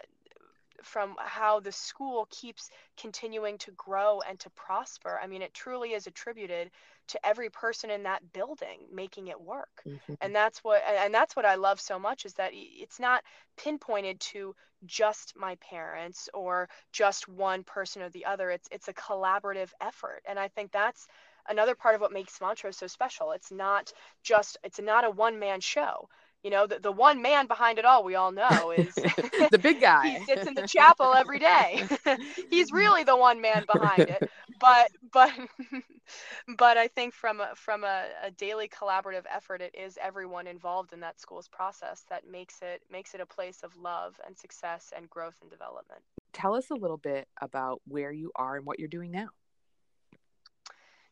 from 0.83 1.17
how 1.19 1.61
the 1.61 1.73
school 1.73 2.29
keeps 2.31 2.71
continuing 2.97 3.59
to 3.59 3.73
grow 3.73 4.21
and 4.29 4.39
to 4.41 4.51
prosper 4.51 5.19
i 5.23 5.27
mean 5.27 5.43
it 5.43 5.55
truly 5.55 5.95
is 5.95 6.07
attributed 6.07 6.71
to 7.09 7.27
every 7.27 7.51
person 7.51 7.91
in 7.91 8.03
that 8.05 8.33
building 8.33 8.81
making 8.93 9.29
it 9.29 9.41
work. 9.41 9.83
Mm-hmm. 9.87 10.15
and 10.21 10.35
that's 10.35 10.65
what 10.65 10.83
and 10.87 11.15
that's 11.15 11.37
what 11.37 11.45
i 11.45 11.55
love 11.55 11.81
so 11.81 11.99
much 11.99 12.25
is 12.25 12.35
that 12.35 12.51
it's 12.53 12.99
not 12.99 13.23
pinpointed 13.57 14.21
to 14.21 14.55
just 14.85 15.35
my 15.37 15.57
parents 15.57 16.29
or 16.35 16.69
just 16.93 17.29
one 17.29 17.63
person 17.65 18.03
or 18.03 18.11
the 18.11 18.25
other. 18.27 18.51
It's 18.51 18.69
it's 18.71 18.89
a 18.89 18.93
collaborative 18.95 19.71
effort. 19.81 20.23
And 20.29 20.39
i 20.39 20.49
think 20.49 20.73
that's 20.73 21.07
another 21.49 21.75
part 21.75 21.95
of 21.95 22.01
what 22.01 22.13
makes 22.13 22.41
Montrose 22.41 22.77
so 22.77 22.87
special. 22.87 23.33
It's 23.33 23.51
not 23.53 23.93
just 24.23 24.59
it's 24.65 24.81
not 24.81 25.05
a 25.05 25.11
one 25.11 25.39
man 25.39 25.61
show. 25.61 26.09
You 26.43 26.51
know 26.51 26.67
the, 26.67 26.79
the 26.79 26.93
one 26.93 27.23
man 27.23 27.47
behind 27.47 27.79
it 27.79 27.85
all 27.85 28.05
we 28.05 28.15
all 28.15 28.31
know 28.31 28.73
is 28.77 28.95
the 29.51 29.59
big 29.61 29.81
guy. 29.81 30.11
he 30.11 30.25
sits 30.25 30.47
in 30.47 30.55
the 30.55 30.67
chapel 30.67 31.15
every 31.15 31.39
day. 31.39 31.85
He's 32.51 32.71
really 32.71 33.05
the 33.05 33.17
one 33.17 33.41
man 33.41 33.65
behind 33.73 34.09
it 34.11 34.31
but 34.61 34.91
but 35.13 35.33
but 36.57 36.77
i 36.77 36.89
think 36.89 37.15
from 37.15 37.41
a, 37.41 37.51
from 37.55 37.85
a, 37.85 38.05
a, 38.23 38.31
daily 38.31 38.69
collaborative 38.69 39.25
effort 39.35 39.61
it 39.61 39.75
is 39.75 39.99
everyone 40.01 40.47
involved 40.47 40.93
in 40.93 41.01
that 41.01 41.21
school's 41.21 41.49
process 41.49 42.05
that 42.09 42.29
makes 42.31 42.61
it 42.63 42.83
makes 42.91 43.15
it 43.15 43.21
a 43.21 43.27
place 43.27 43.61
of 43.63 43.77
love 43.77 44.19
and 44.27 44.37
success 44.37 44.93
and 44.97 45.09
growth 45.11 45.37
and 45.41 45.51
development. 45.51 46.03
Tell 46.33 46.55
us 46.55 46.71
a 46.71 46.75
little 46.75 46.99
bit 46.99 47.29
about 47.41 47.81
where 47.87 48.13
you 48.13 48.31
are 48.37 48.57
and 48.57 48.67
what 48.67 48.79
you're 48.79 48.89
doing 48.89 49.11
now. 49.11 49.29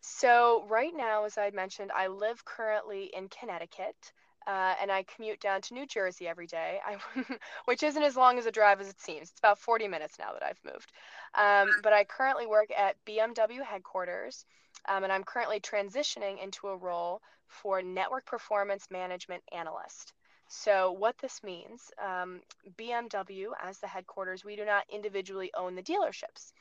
So 0.00 0.64
right 0.68 0.92
now 0.94 1.24
as 1.24 1.38
i 1.38 1.50
mentioned 1.50 1.90
i 1.94 2.06
live 2.06 2.44
currently 2.44 3.10
in 3.16 3.28
connecticut 3.28 4.12
uh, 4.46 4.74
and 4.80 4.90
I 4.90 5.04
commute 5.04 5.40
down 5.40 5.62
to 5.62 5.74
New 5.74 5.86
Jersey 5.86 6.28
every 6.28 6.46
day, 6.46 6.80
I, 6.84 6.96
which 7.64 7.82
isn't 7.82 8.02
as 8.02 8.16
long 8.16 8.38
as 8.38 8.46
a 8.46 8.50
drive 8.50 8.80
as 8.80 8.88
it 8.88 9.00
seems. 9.00 9.30
It's 9.30 9.38
about 9.38 9.58
40 9.58 9.88
minutes 9.88 10.18
now 10.18 10.32
that 10.32 10.42
I've 10.42 10.60
moved. 10.64 10.92
Um, 11.34 11.70
but 11.82 11.92
I 11.92 12.04
currently 12.04 12.46
work 12.46 12.68
at 12.76 12.96
BMW 13.06 13.62
headquarters, 13.62 14.44
um, 14.88 15.02
and 15.02 15.12
I'm 15.12 15.24
currently 15.24 15.60
transitioning 15.60 16.42
into 16.42 16.68
a 16.68 16.76
role 16.76 17.22
for 17.46 17.82
Network 17.82 18.26
Performance 18.26 18.88
Management 18.90 19.42
Analyst. 19.52 20.12
So, 20.46 20.92
what 20.92 21.16
this 21.18 21.42
means, 21.42 21.90
um, 22.02 22.40
BMW, 22.78 23.46
as 23.62 23.78
the 23.78 23.86
headquarters, 23.86 24.44
we 24.44 24.56
do 24.56 24.64
not 24.64 24.84
individually 24.92 25.50
own 25.54 25.74
the 25.74 25.82
dealerships. 25.82 26.52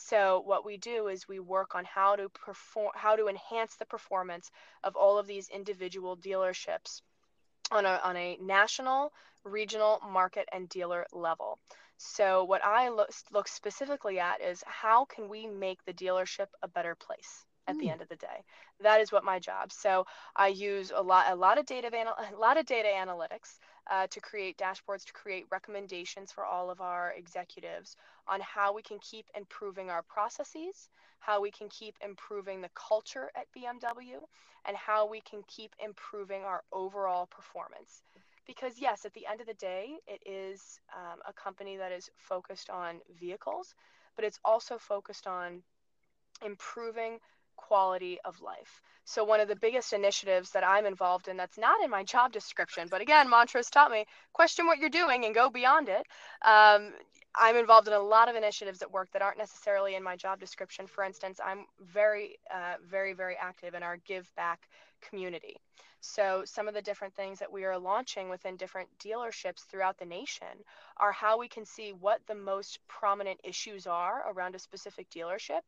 So 0.00 0.42
what 0.46 0.64
we 0.64 0.76
do 0.76 1.08
is 1.08 1.26
we 1.26 1.40
work 1.40 1.74
on 1.74 1.84
how 1.84 2.14
to 2.14 2.28
perform, 2.28 2.92
how 2.94 3.16
to 3.16 3.26
enhance 3.26 3.74
the 3.74 3.84
performance 3.84 4.48
of 4.84 4.94
all 4.94 5.18
of 5.18 5.26
these 5.26 5.48
individual 5.48 6.16
dealerships 6.16 7.02
on 7.70 7.86
a, 7.86 8.00
on 8.04 8.16
a 8.16 8.38
national, 8.40 9.12
regional, 9.44 10.00
market, 10.10 10.48
and 10.52 10.68
dealer 10.68 11.06
level. 11.12 11.58
So 11.96 12.44
what 12.44 12.64
I 12.64 12.88
look, 12.90 13.10
look 13.32 13.48
specifically 13.48 14.20
at 14.20 14.40
is 14.40 14.62
how 14.66 15.04
can 15.06 15.28
we 15.28 15.46
make 15.46 15.84
the 15.84 15.92
dealership 15.92 16.46
a 16.62 16.68
better 16.68 16.94
place 16.94 17.44
at 17.68 17.76
mm. 17.76 17.80
the 17.80 17.86
hmm. 17.86 17.92
end 17.92 18.02
of 18.02 18.08
the 18.08 18.16
day. 18.16 18.42
That 18.80 19.00
is 19.00 19.12
what 19.12 19.24
my 19.24 19.38
job. 19.38 19.70
So 19.70 20.06
I 20.34 20.48
use 20.48 20.90
a 20.94 21.02
lot 21.02 21.26
a 21.28 21.36
lot 21.36 21.58
of 21.58 21.66
data 21.66 21.88
a 21.88 22.36
lot 22.36 22.58
of 22.58 22.66
data 22.66 22.88
analytics 22.88 23.58
uh, 23.90 24.06
to 24.08 24.20
create 24.20 24.58
dashboards 24.58 25.04
to 25.04 25.12
create 25.12 25.44
recommendations 25.50 26.32
for 26.32 26.44
all 26.44 26.70
of 26.70 26.80
our 26.80 27.12
executives 27.16 27.96
on 28.26 28.40
how 28.40 28.74
we 28.74 28.82
can 28.82 28.98
keep 28.98 29.26
improving 29.36 29.90
our 29.90 30.02
processes, 30.02 30.88
how 31.20 31.40
we 31.40 31.50
can 31.50 31.68
keep 31.68 31.94
improving 32.04 32.60
the 32.60 32.70
culture 32.74 33.30
at 33.36 33.46
BMW, 33.56 34.20
and 34.66 34.76
how 34.76 35.08
we 35.08 35.20
can 35.20 35.42
keep 35.48 35.74
improving 35.82 36.42
our 36.42 36.62
overall 36.72 37.26
performance. 37.26 38.02
Because, 38.46 38.80
yes, 38.80 39.04
at 39.04 39.12
the 39.12 39.26
end 39.26 39.40
of 39.40 39.46
the 39.46 39.54
day, 39.54 39.96
it 40.06 40.22
is 40.24 40.80
um, 40.96 41.20
a 41.26 41.32
company 41.32 41.76
that 41.76 41.92
is 41.92 42.10
focused 42.16 42.70
on 42.70 42.96
vehicles, 43.20 43.74
but 44.16 44.24
it's 44.24 44.40
also 44.44 44.78
focused 44.78 45.26
on 45.26 45.62
improving 46.44 47.18
quality 47.58 48.18
of 48.24 48.40
life. 48.40 48.80
So, 49.04 49.24
one 49.24 49.40
of 49.40 49.48
the 49.48 49.56
biggest 49.56 49.92
initiatives 49.92 50.50
that 50.52 50.64
I'm 50.64 50.86
involved 50.86 51.28
in 51.28 51.36
that's 51.36 51.58
not 51.58 51.82
in 51.84 51.90
my 51.90 52.04
job 52.04 52.32
description, 52.32 52.88
but 52.90 53.00
again, 53.02 53.28
Montrose 53.28 53.70
taught 53.70 53.90
me 53.90 54.06
question 54.32 54.66
what 54.66 54.78
you're 54.78 54.90
doing 54.90 55.24
and 55.26 55.34
go 55.34 55.50
beyond 55.50 55.88
it. 55.88 56.06
Um, 56.42 56.92
I'm 57.38 57.56
involved 57.56 57.86
in 57.86 57.94
a 57.94 58.00
lot 58.00 58.28
of 58.28 58.34
initiatives 58.34 58.82
at 58.82 58.90
work 58.90 59.10
that 59.12 59.22
aren't 59.22 59.38
necessarily 59.38 59.94
in 59.94 60.02
my 60.02 60.16
job 60.16 60.40
description. 60.40 60.86
For 60.86 61.04
instance, 61.04 61.40
I'm 61.44 61.66
very, 61.80 62.38
uh, 62.52 62.74
very, 62.84 63.12
very 63.12 63.36
active 63.40 63.74
in 63.74 63.82
our 63.82 63.96
Give 63.98 64.28
Back 64.34 64.68
community. 65.00 65.56
So, 66.00 66.42
some 66.44 66.68
of 66.68 66.74
the 66.74 66.82
different 66.82 67.14
things 67.14 67.38
that 67.40 67.50
we 67.50 67.64
are 67.64 67.78
launching 67.78 68.28
within 68.28 68.56
different 68.56 68.88
dealerships 68.98 69.64
throughout 69.66 69.98
the 69.98 70.04
nation 70.04 70.64
are 70.96 71.10
how 71.12 71.38
we 71.38 71.48
can 71.48 71.64
see 71.64 71.92
what 71.92 72.20
the 72.26 72.34
most 72.34 72.78
prominent 72.88 73.40
issues 73.42 73.86
are 73.86 74.24
around 74.30 74.54
a 74.54 74.60
specific 74.60 75.10
dealership 75.10 75.62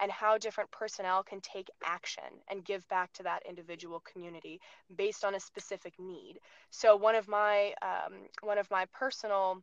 and 0.00 0.10
how 0.10 0.38
different 0.38 0.70
personnel 0.72 1.22
can 1.22 1.40
take 1.40 1.70
action 1.84 2.24
and 2.48 2.64
give 2.64 2.86
back 2.88 3.12
to 3.12 3.22
that 3.22 3.42
individual 3.48 4.00
community 4.00 4.60
based 4.96 5.24
on 5.24 5.36
a 5.36 5.40
specific 5.40 5.94
need. 6.00 6.40
So, 6.70 6.96
one 6.96 7.14
of 7.14 7.28
my 7.28 7.72
um, 7.82 8.14
one 8.42 8.58
of 8.58 8.70
my 8.70 8.86
personal 8.92 9.62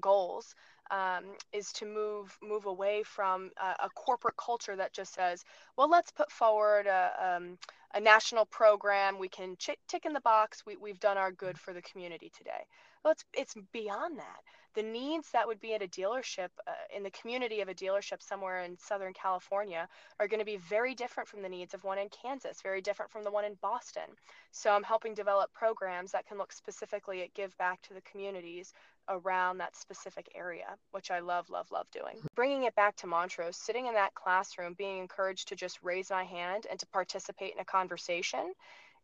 goals 0.00 0.54
um, 0.90 1.24
is 1.52 1.72
to 1.74 1.86
move 1.86 2.36
move 2.42 2.66
away 2.66 3.02
from 3.02 3.50
a, 3.56 3.84
a, 3.84 3.90
corporate 3.90 4.36
culture 4.36 4.76
that 4.76 4.92
just 4.92 5.14
says, 5.14 5.44
well, 5.76 5.88
let's 5.88 6.10
put 6.10 6.30
forward 6.30 6.86
a, 6.86 7.36
um, 7.36 7.58
a 7.94 8.00
national 8.00 8.46
program. 8.46 9.18
We 9.18 9.28
can 9.28 9.56
ch- 9.56 9.78
tick 9.88 10.04
in 10.04 10.12
the 10.12 10.20
box. 10.20 10.64
We, 10.66 10.76
we've 10.76 11.00
done 11.00 11.16
our 11.16 11.32
good 11.32 11.58
for 11.58 11.72
the 11.72 11.82
community 11.82 12.30
today. 12.36 12.64
Well, 13.04 13.12
it's 13.12 13.24
it's 13.34 13.54
beyond 13.72 14.18
that. 14.18 14.40
The 14.74 14.82
needs 14.82 15.30
that 15.32 15.46
would 15.46 15.60
be 15.60 15.74
at 15.74 15.82
a 15.82 15.88
dealership 15.88 16.48
uh, 16.66 16.72
in 16.94 17.02
the 17.02 17.10
community 17.10 17.60
of 17.60 17.68
a 17.68 17.74
dealership 17.74 18.22
somewhere 18.22 18.60
in 18.60 18.78
Southern 18.78 19.12
California 19.12 19.88
are 20.20 20.28
going 20.28 20.38
to 20.38 20.44
be 20.44 20.58
very 20.58 20.94
different 20.94 21.28
from 21.28 21.42
the 21.42 21.48
needs 21.48 21.74
of 21.74 21.82
one 21.82 21.98
in 21.98 22.08
Kansas, 22.08 22.62
very 22.62 22.80
different 22.80 23.10
from 23.10 23.24
the 23.24 23.30
one 23.30 23.44
in 23.44 23.54
Boston. 23.60 24.04
So 24.52 24.70
I'm 24.70 24.84
helping 24.84 25.14
develop 25.14 25.52
programs 25.52 26.12
that 26.12 26.26
can 26.26 26.38
look 26.38 26.52
specifically 26.52 27.22
at 27.22 27.34
give 27.34 27.56
back 27.58 27.82
to 27.82 27.94
the 27.94 28.00
communities 28.02 28.72
around 29.08 29.58
that 29.58 29.74
specific 29.74 30.30
area, 30.34 30.76
which 30.92 31.10
I 31.10 31.18
love, 31.18 31.50
love, 31.50 31.70
love 31.72 31.86
doing. 31.90 32.18
Bringing 32.36 32.64
it 32.64 32.74
back 32.76 32.94
to 32.96 33.06
Montrose, 33.08 33.56
sitting 33.56 33.86
in 33.86 33.94
that 33.94 34.14
classroom, 34.14 34.74
being 34.74 34.98
encouraged 34.98 35.48
to 35.48 35.56
just 35.56 35.82
raise 35.82 36.10
my 36.10 36.24
hand 36.24 36.66
and 36.70 36.78
to 36.78 36.86
participate 36.86 37.54
in 37.54 37.60
a 37.60 37.64
conversation, 37.64 38.52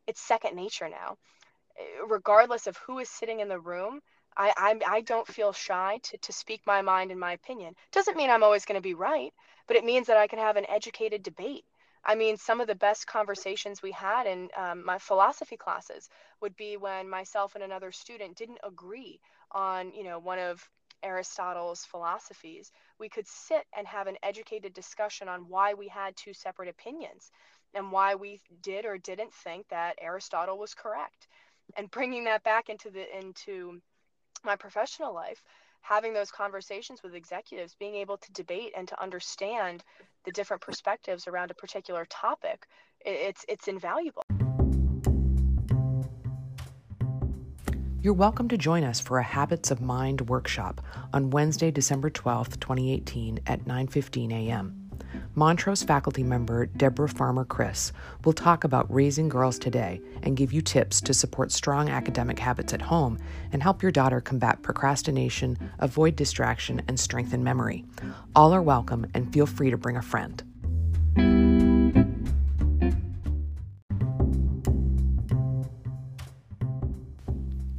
it's 0.06 0.20
second 0.20 0.54
nature 0.54 0.88
now. 0.88 1.16
Eh, 1.78 1.82
regardless 2.06 2.66
of 2.66 2.76
who 2.78 3.00
is 3.00 3.10
sitting 3.10 3.40
in 3.40 3.48
the 3.48 3.58
room, 3.58 4.00
I, 4.36 4.52
I, 4.56 4.96
I 4.96 5.00
don't 5.00 5.26
feel 5.26 5.52
shy 5.52 5.98
to, 6.04 6.18
to 6.18 6.32
speak 6.32 6.62
my 6.66 6.82
mind 6.82 7.10
and 7.10 7.20
my 7.20 7.32
opinion. 7.32 7.74
Doesn't 7.92 8.16
mean 8.16 8.30
I'm 8.30 8.42
always 8.42 8.64
going 8.64 8.78
to 8.78 8.82
be 8.82 8.94
right, 8.94 9.32
but 9.66 9.76
it 9.76 9.84
means 9.84 10.06
that 10.06 10.16
I 10.16 10.26
can 10.26 10.38
have 10.38 10.56
an 10.56 10.68
educated 10.68 11.22
debate. 11.22 11.64
I 12.04 12.14
mean, 12.14 12.36
some 12.36 12.60
of 12.60 12.68
the 12.68 12.74
best 12.74 13.06
conversations 13.06 13.82
we 13.82 13.90
had 13.90 14.26
in 14.26 14.48
um, 14.56 14.84
my 14.84 14.98
philosophy 14.98 15.56
classes 15.56 16.08
would 16.40 16.56
be 16.56 16.76
when 16.76 17.08
myself 17.08 17.56
and 17.56 17.64
another 17.64 17.90
student 17.90 18.36
didn't 18.36 18.60
agree 18.62 19.20
on, 19.50 19.92
you 19.92 20.04
know, 20.04 20.18
one 20.18 20.38
of 20.38 20.68
Aristotle's 21.02 21.84
philosophies. 21.84 22.70
We 23.00 23.08
could 23.08 23.26
sit 23.26 23.64
and 23.76 23.86
have 23.86 24.06
an 24.06 24.16
educated 24.22 24.72
discussion 24.72 25.28
on 25.28 25.48
why 25.48 25.74
we 25.74 25.88
had 25.88 26.16
two 26.16 26.32
separate 26.32 26.68
opinions 26.68 27.30
and 27.74 27.90
why 27.90 28.14
we 28.14 28.40
did 28.62 28.84
or 28.84 28.98
didn't 28.98 29.32
think 29.32 29.68
that 29.68 29.98
Aristotle 30.00 30.58
was 30.58 30.74
correct. 30.74 31.26
And 31.76 31.90
bringing 31.90 32.24
that 32.24 32.44
back 32.44 32.68
into 32.68 32.90
the 32.90 33.04
into 33.18 33.80
my 34.46 34.56
professional 34.56 35.12
life, 35.12 35.42
having 35.80 36.14
those 36.14 36.30
conversations 36.30 37.02
with 37.02 37.14
executives, 37.14 37.74
being 37.78 37.96
able 37.96 38.16
to 38.16 38.32
debate 38.32 38.72
and 38.76 38.88
to 38.88 39.02
understand 39.02 39.82
the 40.24 40.32
different 40.32 40.62
perspectives 40.62 41.26
around 41.26 41.50
a 41.50 41.54
particular 41.54 42.06
topic, 42.08 42.66
it's 43.04 43.44
it's 43.48 43.68
invaluable. 43.68 44.22
You're 48.00 48.14
welcome 48.14 48.48
to 48.50 48.56
join 48.56 48.84
us 48.84 49.00
for 49.00 49.18
a 49.18 49.24
Habits 49.24 49.72
of 49.72 49.80
Mind 49.80 50.28
workshop 50.28 50.80
on 51.12 51.30
Wednesday, 51.30 51.72
December 51.72 52.08
12th, 52.08 52.60
2018 52.60 53.40
at 53.46 53.64
9:15 53.64 54.32
a.m. 54.32 54.85
Montrose 55.34 55.82
faculty 55.82 56.22
member 56.22 56.66
Deborah 56.66 57.08
Farmer 57.08 57.44
Kris 57.44 57.92
will 58.24 58.32
talk 58.32 58.64
about 58.64 58.92
raising 58.92 59.28
girls 59.28 59.58
today 59.58 60.00
and 60.22 60.36
give 60.36 60.52
you 60.52 60.62
tips 60.62 61.00
to 61.00 61.12
support 61.12 61.52
strong 61.52 61.88
academic 61.88 62.38
habits 62.38 62.72
at 62.72 62.82
home 62.82 63.18
and 63.52 63.62
help 63.62 63.82
your 63.82 63.92
daughter 63.92 64.20
combat 64.20 64.62
procrastination, 64.62 65.58
avoid 65.78 66.16
distraction, 66.16 66.82
and 66.88 66.98
strengthen 66.98 67.42
memory. 67.42 67.84
All 68.34 68.52
are 68.52 68.62
welcome 68.62 69.06
and 69.14 69.32
feel 69.32 69.46
free 69.46 69.70
to 69.70 69.76
bring 69.76 69.96
a 69.96 70.02
friend. 70.02 70.42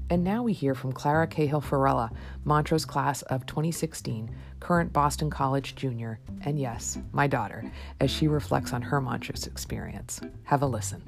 And 0.09 0.23
now 0.23 0.41
we 0.41 0.53
hear 0.53 0.73
from 0.73 0.93
Clara 0.93 1.27
Cahill 1.27 1.59
Farella, 1.59 2.11
Montrose 2.45 2.85
class 2.85 3.23
of 3.23 3.45
2016, 3.45 4.33
current 4.61 4.93
Boston 4.93 5.29
College 5.29 5.75
junior, 5.75 6.19
and 6.45 6.57
yes, 6.57 6.97
my 7.11 7.27
daughter, 7.27 7.69
as 7.99 8.09
she 8.09 8.29
reflects 8.29 8.71
on 8.71 8.81
her 8.81 9.01
Montrose 9.01 9.47
experience. 9.47 10.21
Have 10.45 10.61
a 10.61 10.65
listen. 10.65 11.03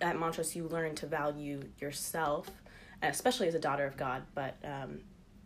At 0.00 0.18
Montrose, 0.18 0.56
you 0.56 0.66
learn 0.66 0.96
to 0.96 1.06
value 1.06 1.60
yourself, 1.78 2.50
especially 3.02 3.46
as 3.46 3.54
a 3.54 3.60
daughter 3.60 3.86
of 3.86 3.96
God, 3.96 4.24
but 4.34 4.56
um, 4.64 4.98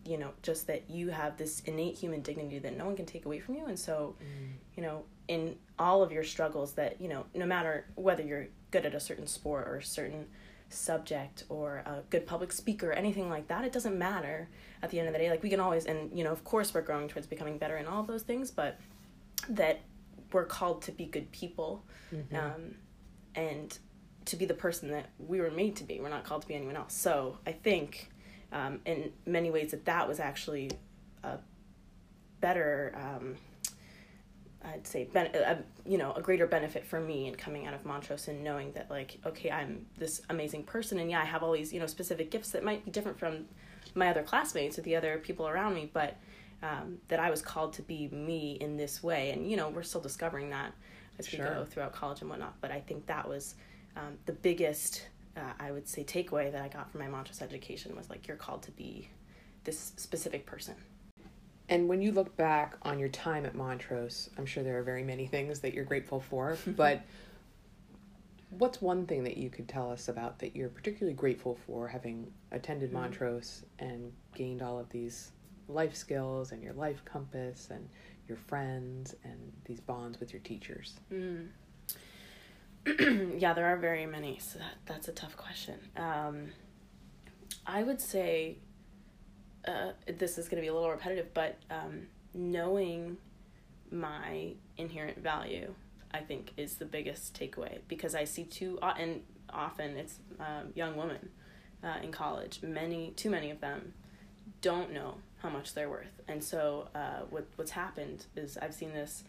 you 0.07 0.19
know, 0.19 0.31
just 0.43 0.67
that 0.67 0.89
you 0.89 1.09
have 1.09 1.37
this 1.37 1.61
innate 1.61 1.95
human 1.95 2.21
dignity 2.21 2.59
that 2.59 2.77
no 2.77 2.87
one 2.87 2.97
can 2.97 3.07
take 3.07 3.25
away 3.27 3.41
from 3.41 3.55
you. 3.55 3.67
And 3.67 3.79
so, 3.79 4.17
mm. 4.23 4.53
you 4.77 4.83
know, 4.83 5.05
in 5.29 5.57
all 5.79 6.03
of 6.03 6.13
your 6.13 6.25
struggles, 6.25 6.75
that, 6.75 7.01
you 7.01 7.09
know, 7.09 7.25
no 7.35 7.47
matter 7.47 7.87
whether 7.95 8.23
you're 8.23 8.49
good 8.75 8.85
at 8.85 8.93
a 8.93 8.99
certain 8.99 9.29
sport 9.29 9.69
or 9.69 9.77
a 9.77 9.85
certain 9.85 10.27
subject 10.69 11.45
or 11.49 11.77
a 11.87 12.03
good 12.11 12.27
public 12.27 12.51
speaker 12.51 12.91
or 12.91 12.93
anything 12.93 13.31
like 13.31 13.47
that, 13.47 13.65
it 13.65 13.73
doesn't 13.73 13.97
matter 13.97 14.49
at 14.83 14.91
the 14.91 14.99
end 14.99 15.07
of 15.07 15.15
the 15.15 15.21
day. 15.21 15.31
Like, 15.31 15.45
we 15.45 15.49
can 15.49 15.61
always, 15.61 15.85
and, 15.87 16.11
you 16.19 16.25
know, 16.25 16.33
of 16.33 16.43
course, 16.43 16.75
we're 16.75 16.83
growing 16.83 17.07
towards 17.07 17.29
becoming 17.29 17.57
better 17.57 17.77
in 17.77 17.87
all 17.87 18.01
of 18.01 18.09
those 18.09 18.25
things, 18.25 18.51
but 18.51 18.81
that 19.49 19.83
we're 20.33 20.45
called 20.45 20.83
to 20.83 20.91
be 20.91 21.05
good 21.05 21.31
people 21.31 21.85
mm-hmm. 22.13 22.35
um, 22.35 22.75
and 23.37 23.79
to 24.25 24.35
be 24.35 24.45
the 24.45 24.55
person 24.55 24.91
that 24.91 25.07
we 25.19 25.41
were 25.41 25.53
made 25.53 25.77
to 25.77 25.85
be. 25.85 26.01
We're 26.01 26.09
not 26.09 26.25
called 26.25 26.43
to 26.43 26.49
be 26.49 26.55
anyone 26.55 26.77
else. 26.77 26.95
So 26.95 27.39
I 27.47 27.53
think 27.53 28.11
um, 28.51 28.81
in 28.85 29.13
many 29.25 29.53
ways 29.53 29.71
that 29.71 29.85
that 29.85 30.09
was 30.09 30.19
actually 30.19 30.73
a 31.23 31.39
better 32.41 32.93
um, 32.97 33.37
I'd 34.65 34.87
say 34.87 35.05
ben- 35.13 35.35
a, 35.35 35.59
you 35.85 35.99
know 35.99 36.13
a 36.13 36.23
greater 36.23 36.47
benefit 36.47 36.87
for 36.87 37.01
me 37.01 37.27
in 37.27 37.35
coming 37.35 37.67
out 37.67 37.75
of 37.75 37.85
Montrose 37.85 38.29
and 38.29 38.43
knowing 38.43 38.73
that 38.73 38.91
like 38.91 39.19
okay 39.27 39.51
I'm 39.51 39.87
this 39.99 40.23
amazing 40.31 40.65
person 40.65 40.99
and 40.99 41.11
yeah 41.11 41.21
I 41.21 41.25
have 41.25 41.43
all 41.43 41.53
these 41.53 41.73
you 41.73 41.81
know 41.81 41.87
specific 41.87 42.31
gifts 42.31 42.51
that 42.51 42.65
might 42.65 42.85
be 42.85 42.91
different 42.91 43.19
from 43.19 43.45
my 43.95 44.09
other 44.09 44.23
classmates 44.23 44.79
or 44.79 44.83
the 44.83 44.97
other 44.97 45.19
people 45.19 45.47
around 45.47 45.75
me 45.75 45.91
but 45.93 46.17
um, 46.63 46.99
that 47.09 47.21
I 47.21 47.31
was 47.31 47.43
called 47.43 47.75
to 47.75 47.83
be 47.83 48.09
me 48.09 48.57
in 48.61 48.77
this 48.77 49.03
way 49.03 49.31
and 49.31 49.51
you 49.51 49.57
know 49.57 49.69
we're 49.69 49.83
still 49.83 50.01
discovering 50.01 50.51
that 50.51 50.73
as 51.19 51.31
we 51.31 51.39
go 51.39 51.65
throughout 51.65 51.93
college 51.93 52.21
and 52.21 52.31
whatnot. 52.31 52.55
But 52.61 52.71
I 52.71 52.81
think 52.81 53.07
that 53.07 53.29
was 53.29 53.55
um, 53.97 54.19
the 54.27 54.33
biggest, 54.33 55.07
uh, 55.37 55.53
I 55.59 55.71
would 55.71 55.89
say, 55.89 56.05
takeaway 56.05 56.51
that 56.51 56.63
I 56.63 56.69
got 56.69 56.91
from 56.91 57.01
my 57.01 57.09
Montrose 57.09 57.43
education 57.43 57.95
was 57.97 58.11
like 58.11 58.27
you're 58.27 58.37
called 58.37 58.63
to 58.65 58.71
be 58.73 59.09
this 59.65 59.93
specific 59.97 60.47
person. 60.47 60.75
And 61.69 61.89
when 61.89 62.03
you 62.03 62.13
look 62.13 62.37
back 62.37 62.77
on 62.83 62.99
your 62.99 63.09
time 63.09 63.47
at 63.47 63.55
Montrose, 63.55 64.29
I'm 64.37 64.45
sure 64.47 64.63
there 64.63 64.79
are 64.79 64.83
very 64.83 65.03
many 65.03 65.27
things 65.27 65.61
that 65.61 65.73
you're 65.73 65.85
grateful 65.85 66.21
for, 66.21 66.59
but 66.67 67.03
what's 68.51 68.81
one 68.81 69.07
thing 69.07 69.25
that 69.25 69.37
you 69.37 69.51
could 69.51 69.69
tell 69.69 69.91
us 69.91 70.09
about 70.09 70.39
that 70.41 70.55
you're 70.55 70.69
particularly 70.69 71.15
grateful 71.15 71.59
for 71.67 71.89
having 71.89 72.31
attended 72.53 72.91
Mm. 72.91 72.95
Montrose 72.95 73.65
and 73.79 74.13
gained 74.35 74.63
all 74.63 74.79
of 74.79 74.89
these 74.91 75.33
life 75.69 75.95
skills 75.97 76.53
and 76.53 76.63
your 76.63 76.75
life 76.75 77.03
compass 77.05 77.69
and 77.71 77.89
your 78.29 78.37
friends 78.37 79.15
and 79.25 79.53
these 79.65 79.81
bonds 79.81 80.21
with 80.21 80.33
your 80.33 80.41
teachers? 80.43 81.01
Mm. 81.13 81.49
yeah, 83.39 83.55
there 83.55 83.67
are 83.67 83.77
very 83.79 84.07
many. 84.07 84.39
So 84.39 84.59
that 84.59 84.75
that's 84.87 85.09
a 85.09 85.13
tough 85.13 85.37
question. 85.37 85.79
Um, 85.97 86.53
I 87.67 87.83
would 87.83 88.01
say 88.01 88.59
uh, 89.67 89.93
this 90.19 90.39
is 90.39 90.49
going 90.49 90.57
to 90.57 90.63
be 90.63 90.69
a 90.69 90.75
little 90.75 90.91
repetitive, 90.91 91.33
but 91.35 91.57
um, 91.71 92.07
knowing 92.35 93.17
my 93.91 94.53
inherent 94.77 95.19
value, 95.19 95.75
I 96.13 96.21
think, 96.21 96.53
is 96.57 96.77
the 96.77 96.85
biggest 96.85 97.39
takeaway 97.39 97.79
because 97.89 98.15
I 98.15 98.25
see 98.25 98.45
too 98.45 98.79
and 98.83 99.23
often 99.51 99.97
it's 99.97 100.19
um, 100.41 100.73
young 100.75 100.97
women 100.97 101.29
uh, 101.83 101.99
in 102.03 102.13
college. 102.13 102.61
Many, 102.63 103.13
too 103.17 103.31
many 103.31 103.51
of 103.51 103.61
them 103.61 103.95
don't 104.61 104.93
know 104.93 105.17
how 105.43 105.51
much 105.51 105.75
they're 105.75 105.91
worth, 105.91 106.23
and 106.27 106.43
so 106.43 106.89
uh, 106.95 107.21
what 107.31 107.47
what's 107.57 107.71
happened 107.71 108.27
is 108.35 108.57
I've 108.57 108.75
seen 108.75 108.93
this 108.93 109.25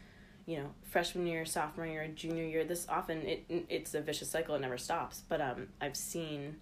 you 0.46 0.58
know 0.58 0.70
freshman 0.84 1.26
year 1.26 1.46
sophomore 1.46 1.88
year 1.88 2.08
junior 2.08 2.44
year 2.44 2.64
this 2.64 2.86
often 2.88 3.22
it 3.24 3.44
it's 3.50 3.96
a 3.96 4.02
vicious 4.02 4.30
cycle 4.30 4.54
it 4.54 4.62
never 4.62 4.78
stops 4.78 5.24
but 5.28 5.42
um 5.42 5.68
i've 5.82 5.98
seen 5.98 6.56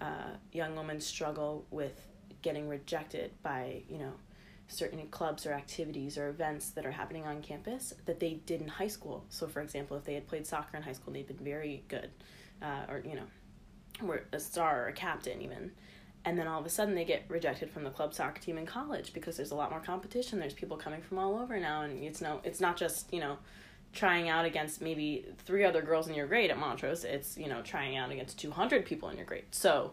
uh, 0.00 0.30
young 0.52 0.74
women 0.74 0.98
struggle 0.98 1.66
with 1.70 2.06
getting 2.42 2.68
rejected 2.68 3.32
by 3.42 3.82
you 3.88 3.98
know 3.98 4.12
certain 4.68 5.04
clubs 5.08 5.46
or 5.46 5.52
activities 5.52 6.16
or 6.16 6.28
events 6.28 6.70
that 6.70 6.86
are 6.86 6.92
happening 6.92 7.26
on 7.26 7.42
campus 7.42 7.92
that 8.06 8.20
they 8.20 8.34
did 8.46 8.60
in 8.60 8.68
high 8.68 8.88
school. 8.88 9.24
So 9.28 9.48
for 9.48 9.60
example 9.60 9.96
if 9.96 10.04
they 10.04 10.14
had 10.14 10.28
played 10.28 10.46
soccer 10.46 10.76
in 10.76 10.82
high 10.82 10.92
school 10.92 11.12
they'd 11.12 11.26
been 11.26 11.38
very 11.38 11.82
good 11.88 12.10
uh, 12.62 12.84
or 12.88 13.02
you 13.04 13.16
know 13.16 14.06
were 14.06 14.22
a 14.32 14.40
star 14.40 14.84
or 14.84 14.88
a 14.88 14.92
captain 14.92 15.42
even. 15.42 15.72
And 16.24 16.38
then 16.38 16.46
all 16.46 16.60
of 16.60 16.66
a 16.66 16.70
sudden 16.70 16.94
they 16.94 17.04
get 17.04 17.24
rejected 17.28 17.70
from 17.70 17.82
the 17.82 17.90
club 17.90 18.14
soccer 18.14 18.40
team 18.40 18.58
in 18.58 18.66
college 18.66 19.12
because 19.12 19.36
there's 19.36 19.52
a 19.52 19.54
lot 19.54 19.70
more 19.70 19.80
competition. 19.80 20.38
There's 20.38 20.54
people 20.54 20.76
coming 20.76 21.00
from 21.00 21.18
all 21.18 21.38
over 21.38 21.58
now 21.58 21.82
and 21.82 22.04
it's 22.04 22.20
no 22.20 22.40
it's 22.44 22.60
not 22.60 22.76
just 22.76 23.12
you 23.12 23.20
know 23.20 23.38
trying 23.92 24.28
out 24.28 24.44
against 24.44 24.80
maybe 24.80 25.26
three 25.44 25.64
other 25.64 25.82
girls 25.82 26.06
in 26.06 26.14
your 26.14 26.26
grade 26.26 26.50
at 26.50 26.58
montrose. 26.58 27.04
It's 27.04 27.36
you 27.36 27.48
know 27.48 27.62
trying 27.62 27.96
out 27.96 28.10
against 28.10 28.38
200 28.38 28.84
people 28.84 29.08
in 29.08 29.16
your 29.16 29.26
grade. 29.26 29.46
So 29.50 29.92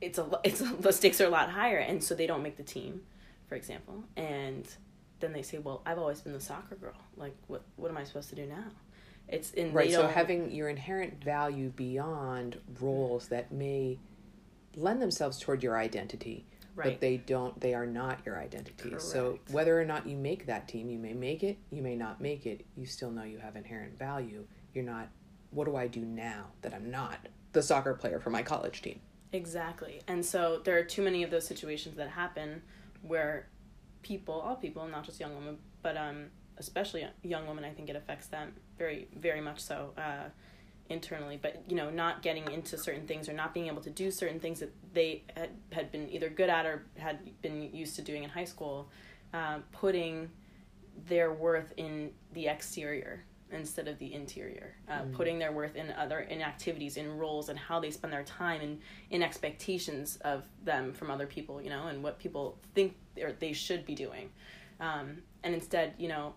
it's 0.00 0.18
a 0.18 0.26
it's 0.44 0.60
the 0.60 0.92
stakes 0.92 1.20
are 1.20 1.26
a 1.26 1.30
lot 1.30 1.50
higher 1.50 1.78
and 1.78 2.02
so 2.02 2.14
they 2.14 2.26
don't 2.26 2.42
make 2.42 2.56
the 2.56 2.62
team 2.62 3.02
for 3.48 3.54
example 3.54 4.04
and 4.16 4.66
then 5.20 5.32
they 5.32 5.42
say 5.42 5.58
well 5.58 5.82
i've 5.86 5.98
always 5.98 6.20
been 6.20 6.32
the 6.32 6.40
soccer 6.40 6.76
girl 6.76 6.94
like 7.16 7.34
what 7.46 7.62
what 7.76 7.90
am 7.90 7.96
i 7.96 8.04
supposed 8.04 8.28
to 8.28 8.34
do 8.36 8.46
now 8.46 8.64
it's 9.28 9.50
in 9.52 9.72
Right, 9.72 9.90
so 9.92 10.06
having 10.06 10.50
your 10.50 10.68
inherent 10.70 11.22
value 11.22 11.68
beyond 11.70 12.58
roles 12.80 13.28
that 13.28 13.52
may 13.52 13.98
lend 14.74 15.02
themselves 15.02 15.38
toward 15.38 15.62
your 15.62 15.76
identity, 15.76 16.46
but 16.74 16.84
right 16.84 17.00
they 17.00 17.18
don't 17.18 17.60
they 17.60 17.74
are 17.74 17.86
not 17.86 18.20
your 18.24 18.38
identity. 18.38 18.94
So 18.98 19.38
whether 19.50 19.78
or 19.78 19.84
not 19.84 20.06
you 20.06 20.16
make 20.16 20.46
that 20.46 20.66
team, 20.66 20.88
you 20.88 20.98
may 20.98 21.12
make 21.12 21.42
it, 21.42 21.58
you 21.70 21.82
may 21.82 21.94
not 21.94 22.20
make 22.22 22.46
it, 22.46 22.64
you 22.74 22.86
still 22.86 23.10
know 23.10 23.22
you 23.24 23.38
have 23.38 23.54
inherent 23.56 23.98
value. 23.98 24.46
You're 24.72 24.84
not 24.84 25.08
what 25.50 25.66
do 25.66 25.76
I 25.76 25.88
do 25.88 26.00
now 26.00 26.46
that 26.62 26.72
I'm 26.72 26.90
not 26.90 27.18
the 27.52 27.62
soccer 27.62 27.94
player 27.94 28.20
for 28.20 28.30
my 28.30 28.42
college 28.42 28.80
team? 28.80 29.00
Exactly. 29.32 30.00
And 30.08 30.24
so 30.24 30.60
there 30.64 30.78
are 30.78 30.84
too 30.84 31.02
many 31.02 31.22
of 31.22 31.30
those 31.30 31.46
situations 31.46 31.96
that 31.96 32.08
happen 32.08 32.62
where 33.02 33.48
people, 34.02 34.34
all 34.34 34.56
people, 34.56 34.86
not 34.88 35.04
just 35.04 35.20
young 35.20 35.34
women, 35.34 35.58
but 35.82 35.96
um, 35.96 36.26
especially 36.56 37.06
young 37.22 37.46
women, 37.46 37.64
I 37.64 37.70
think 37.70 37.88
it 37.88 37.96
affects 37.96 38.28
them 38.28 38.54
very, 38.78 39.08
very 39.14 39.40
much 39.40 39.60
so 39.60 39.92
uh, 39.98 40.30
internally. 40.88 41.38
But, 41.40 41.62
you 41.68 41.76
know, 41.76 41.90
not 41.90 42.22
getting 42.22 42.50
into 42.50 42.78
certain 42.78 43.06
things 43.06 43.28
or 43.28 43.34
not 43.34 43.52
being 43.52 43.66
able 43.66 43.82
to 43.82 43.90
do 43.90 44.10
certain 44.10 44.40
things 44.40 44.60
that 44.60 44.72
they 44.94 45.24
had, 45.36 45.50
had 45.72 45.92
been 45.92 46.08
either 46.10 46.30
good 46.30 46.48
at 46.48 46.64
or 46.64 46.86
had 46.96 47.40
been 47.42 47.74
used 47.74 47.96
to 47.96 48.02
doing 48.02 48.24
in 48.24 48.30
high 48.30 48.44
school, 48.44 48.88
um, 49.34 49.64
putting 49.72 50.30
their 51.06 51.32
worth 51.32 51.72
in 51.76 52.10
the 52.32 52.48
exterior 52.48 53.24
instead 53.52 53.88
of 53.88 53.98
the 53.98 54.12
interior 54.12 54.74
uh, 54.90 55.02
putting 55.12 55.38
their 55.38 55.52
worth 55.52 55.76
in 55.76 55.90
other 55.92 56.20
in 56.20 56.42
activities 56.42 56.96
in 56.96 57.16
roles 57.16 57.48
and 57.48 57.58
how 57.58 57.80
they 57.80 57.90
spend 57.90 58.12
their 58.12 58.24
time 58.24 58.60
and 58.60 58.80
in 59.10 59.22
expectations 59.22 60.18
of 60.22 60.44
them 60.64 60.92
from 60.92 61.10
other 61.10 61.26
people 61.26 61.60
you 61.62 61.70
know 61.70 61.86
and 61.86 62.02
what 62.02 62.18
people 62.18 62.58
think 62.74 62.94
or 63.22 63.32
they 63.32 63.52
should 63.52 63.84
be 63.84 63.94
doing. 63.94 64.30
Um, 64.80 65.18
and 65.42 65.54
instead 65.54 65.94
you 65.98 66.08
know 66.08 66.34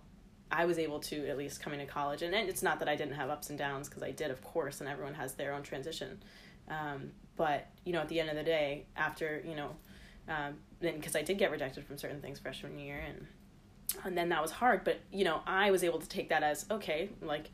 i 0.51 0.65
was 0.65 0.77
able 0.77 0.99
to 0.99 1.27
at 1.27 1.37
least 1.37 1.61
coming 1.61 1.79
to 1.79 1.85
college 1.85 2.21
and, 2.23 2.33
and 2.33 2.49
it's 2.49 2.63
not 2.63 2.79
that 2.79 2.89
i 2.89 2.95
didn't 2.95 3.13
have 3.13 3.29
ups 3.29 3.49
and 3.49 3.57
downs 3.57 3.87
because 3.87 4.03
i 4.03 4.11
did 4.11 4.31
of 4.31 4.43
course 4.43 4.79
and 4.81 4.89
everyone 4.89 5.13
has 5.13 5.33
their 5.33 5.53
own 5.53 5.63
transition. 5.63 6.21
Um, 6.69 7.11
but 7.35 7.67
you 7.85 7.93
know 7.93 7.99
at 7.99 8.09
the 8.09 8.19
end 8.19 8.29
of 8.29 8.35
the 8.35 8.43
day 8.43 8.85
after 8.95 9.41
you 9.45 9.55
know 9.55 9.69
um, 10.27 10.55
then 10.79 10.95
because 10.95 11.15
i 11.15 11.21
did 11.21 11.37
get 11.37 11.51
rejected 11.51 11.83
from 11.85 11.97
certain 11.97 12.21
things 12.21 12.39
freshman 12.39 12.77
year 12.77 13.03
and 13.07 13.27
and 14.05 14.17
then 14.17 14.29
that 14.29 14.41
was 14.41 14.51
hard 14.51 14.83
but 14.83 14.99
you 15.11 15.23
know 15.23 15.41
i 15.45 15.71
was 15.71 15.83
able 15.83 15.99
to 15.99 16.07
take 16.07 16.29
that 16.29 16.43
as 16.43 16.65
okay 16.71 17.09
like 17.21 17.49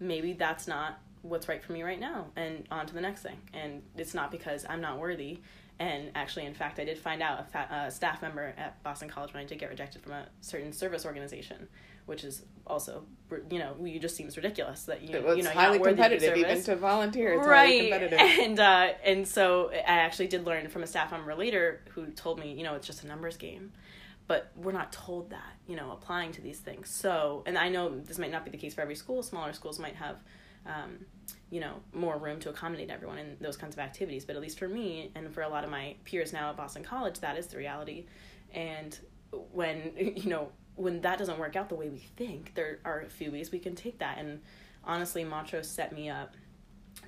maybe 0.00 0.32
that's 0.32 0.68
not 0.68 1.00
what's 1.22 1.48
right 1.48 1.62
for 1.62 1.72
me 1.72 1.82
right 1.82 2.00
now 2.00 2.26
and 2.36 2.66
on 2.70 2.86
to 2.86 2.94
the 2.94 3.00
next 3.00 3.22
thing. 3.22 3.38
And 3.52 3.82
it's 3.96 4.14
not 4.14 4.30
because 4.30 4.64
i'm 4.68 4.80
not 4.80 4.98
worthy. 4.98 5.40
And 5.80 6.10
actually 6.14 6.46
in 6.46 6.54
fact 6.54 6.80
i 6.80 6.84
did 6.84 6.98
find 6.98 7.22
out 7.22 7.40
a 7.40 7.44
fa- 7.44 7.68
uh, 7.72 7.90
staff 7.90 8.22
member 8.22 8.52
at 8.56 8.82
boston 8.82 9.08
college 9.08 9.32
when 9.32 9.42
i 9.42 9.46
did 9.46 9.58
get 9.58 9.70
rejected 9.70 10.02
from 10.02 10.12
a 10.12 10.26
certain 10.40 10.72
service 10.72 11.06
organization 11.06 11.68
which 12.06 12.24
is 12.24 12.42
also 12.66 13.04
you 13.50 13.58
know 13.58 13.76
you 13.84 14.00
just 14.00 14.16
seems 14.16 14.36
ridiculous 14.36 14.84
that 14.84 15.02
you, 15.02 15.10
you 15.10 15.20
know 15.22 15.34
you're 15.34 15.50
highly 15.50 15.78
competitive 15.78 16.36
even 16.36 16.62
to 16.62 16.74
volunteer. 16.74 17.38
Right. 17.38 17.90
competitive. 17.90 18.18
and 18.40 18.58
uh 18.58 18.88
and 19.04 19.28
so 19.28 19.70
i 19.72 19.82
actually 19.82 20.26
did 20.26 20.44
learn 20.44 20.68
from 20.68 20.82
a 20.82 20.86
staff 20.86 21.12
member 21.12 21.34
later 21.34 21.80
who 21.90 22.06
told 22.06 22.40
me 22.40 22.52
you 22.54 22.64
know 22.64 22.74
it's 22.74 22.86
just 22.86 23.04
a 23.04 23.06
numbers 23.06 23.36
game 23.36 23.72
but 24.28 24.52
we're 24.54 24.72
not 24.72 24.92
told 24.92 25.30
that 25.30 25.56
you 25.66 25.74
know 25.74 25.90
applying 25.90 26.30
to 26.32 26.40
these 26.40 26.60
things. 26.60 26.88
So 26.88 27.42
and 27.46 27.58
i 27.58 27.68
know 27.68 27.98
this 27.98 28.18
might 28.18 28.30
not 28.30 28.44
be 28.44 28.52
the 28.52 28.56
case 28.56 28.74
for 28.74 28.82
every 28.82 28.94
school. 28.94 29.22
Smaller 29.22 29.52
schools 29.52 29.80
might 29.80 29.96
have 29.96 30.18
um, 30.66 31.06
you 31.50 31.60
know 31.60 31.74
more 31.92 32.16
room 32.18 32.38
to 32.40 32.50
accommodate 32.50 32.90
everyone 32.90 33.18
in 33.18 33.36
those 33.40 33.56
kinds 33.56 33.74
of 33.74 33.80
activities. 33.80 34.24
But 34.24 34.36
at 34.36 34.42
least 34.42 34.58
for 34.58 34.68
me 34.68 35.10
and 35.16 35.34
for 35.34 35.42
a 35.42 35.48
lot 35.48 35.64
of 35.64 35.70
my 35.70 35.96
peers 36.04 36.32
now 36.32 36.50
at 36.50 36.56
boston 36.56 36.84
college 36.84 37.18
that 37.20 37.36
is 37.36 37.48
the 37.48 37.56
reality. 37.56 38.06
And 38.52 38.96
when 39.52 39.92
you 39.96 40.30
know 40.30 40.50
when 40.76 41.00
that 41.00 41.18
doesn't 41.18 41.38
work 41.38 41.56
out 41.56 41.68
the 41.68 41.74
way 41.74 41.88
we 41.88 41.98
think 41.98 42.52
there 42.54 42.78
are 42.84 43.00
a 43.00 43.10
few 43.10 43.32
ways 43.32 43.50
we 43.50 43.58
can 43.58 43.74
take 43.74 43.98
that. 43.98 44.18
And 44.18 44.42
honestly 44.84 45.24
montrose 45.24 45.68
set 45.68 45.92
me 45.92 46.08
up 46.08 46.36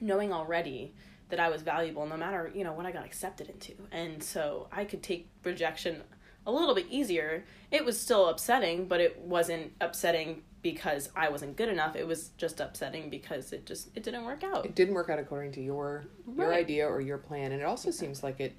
knowing 0.01 0.33
already 0.33 0.95
that 1.29 1.39
I 1.39 1.49
was 1.49 1.63
valuable 1.63 2.07
no 2.07 2.17
matter, 2.17 2.51
you 2.55 2.65
know, 2.65 2.73
what 2.73 2.87
I 2.87 2.93
got 2.93 3.05
accepted 3.05 3.49
into. 3.49 3.75
And 3.93 4.23
so 4.23 4.69
I 4.73 4.85
could 4.85 5.03
take 5.03 5.29
rejection 5.45 6.03
a 6.47 6.53
little 6.53 6.75
bit 6.75 6.87
easier. 6.91 7.45
It 7.71 7.85
was 7.85 7.99
still 8.01 8.29
upsetting, 8.29 8.87
but 8.87 9.01
it 9.01 9.19
wasn't 9.21 9.73
upsetting 9.81 10.43
because 10.63 11.09
I 11.17 11.29
wasn't 11.31 11.57
good 11.57 11.69
enough. 11.69 11.97
It 11.97 12.07
was 12.07 12.29
just 12.37 12.61
upsetting 12.61 13.09
because 13.11 13.53
it 13.53 13.65
just 13.67 13.89
it 13.97 14.03
didn't 14.03 14.25
work 14.25 14.45
out. 14.45 14.67
it 14.67 14.75
didn't 14.75 14.95
work 14.95 15.09
out 15.09 15.19
according 15.19 15.53
to 15.53 15.63
your 15.63 16.05
your 16.37 16.53
idea 16.53 16.87
or 16.87 17.01
your 17.01 17.19
plan 17.19 17.53
and 17.53 17.63
it 17.63 17.65
also 17.65 17.91
seems 17.91 18.23
like 18.23 18.41
it 18.41 18.55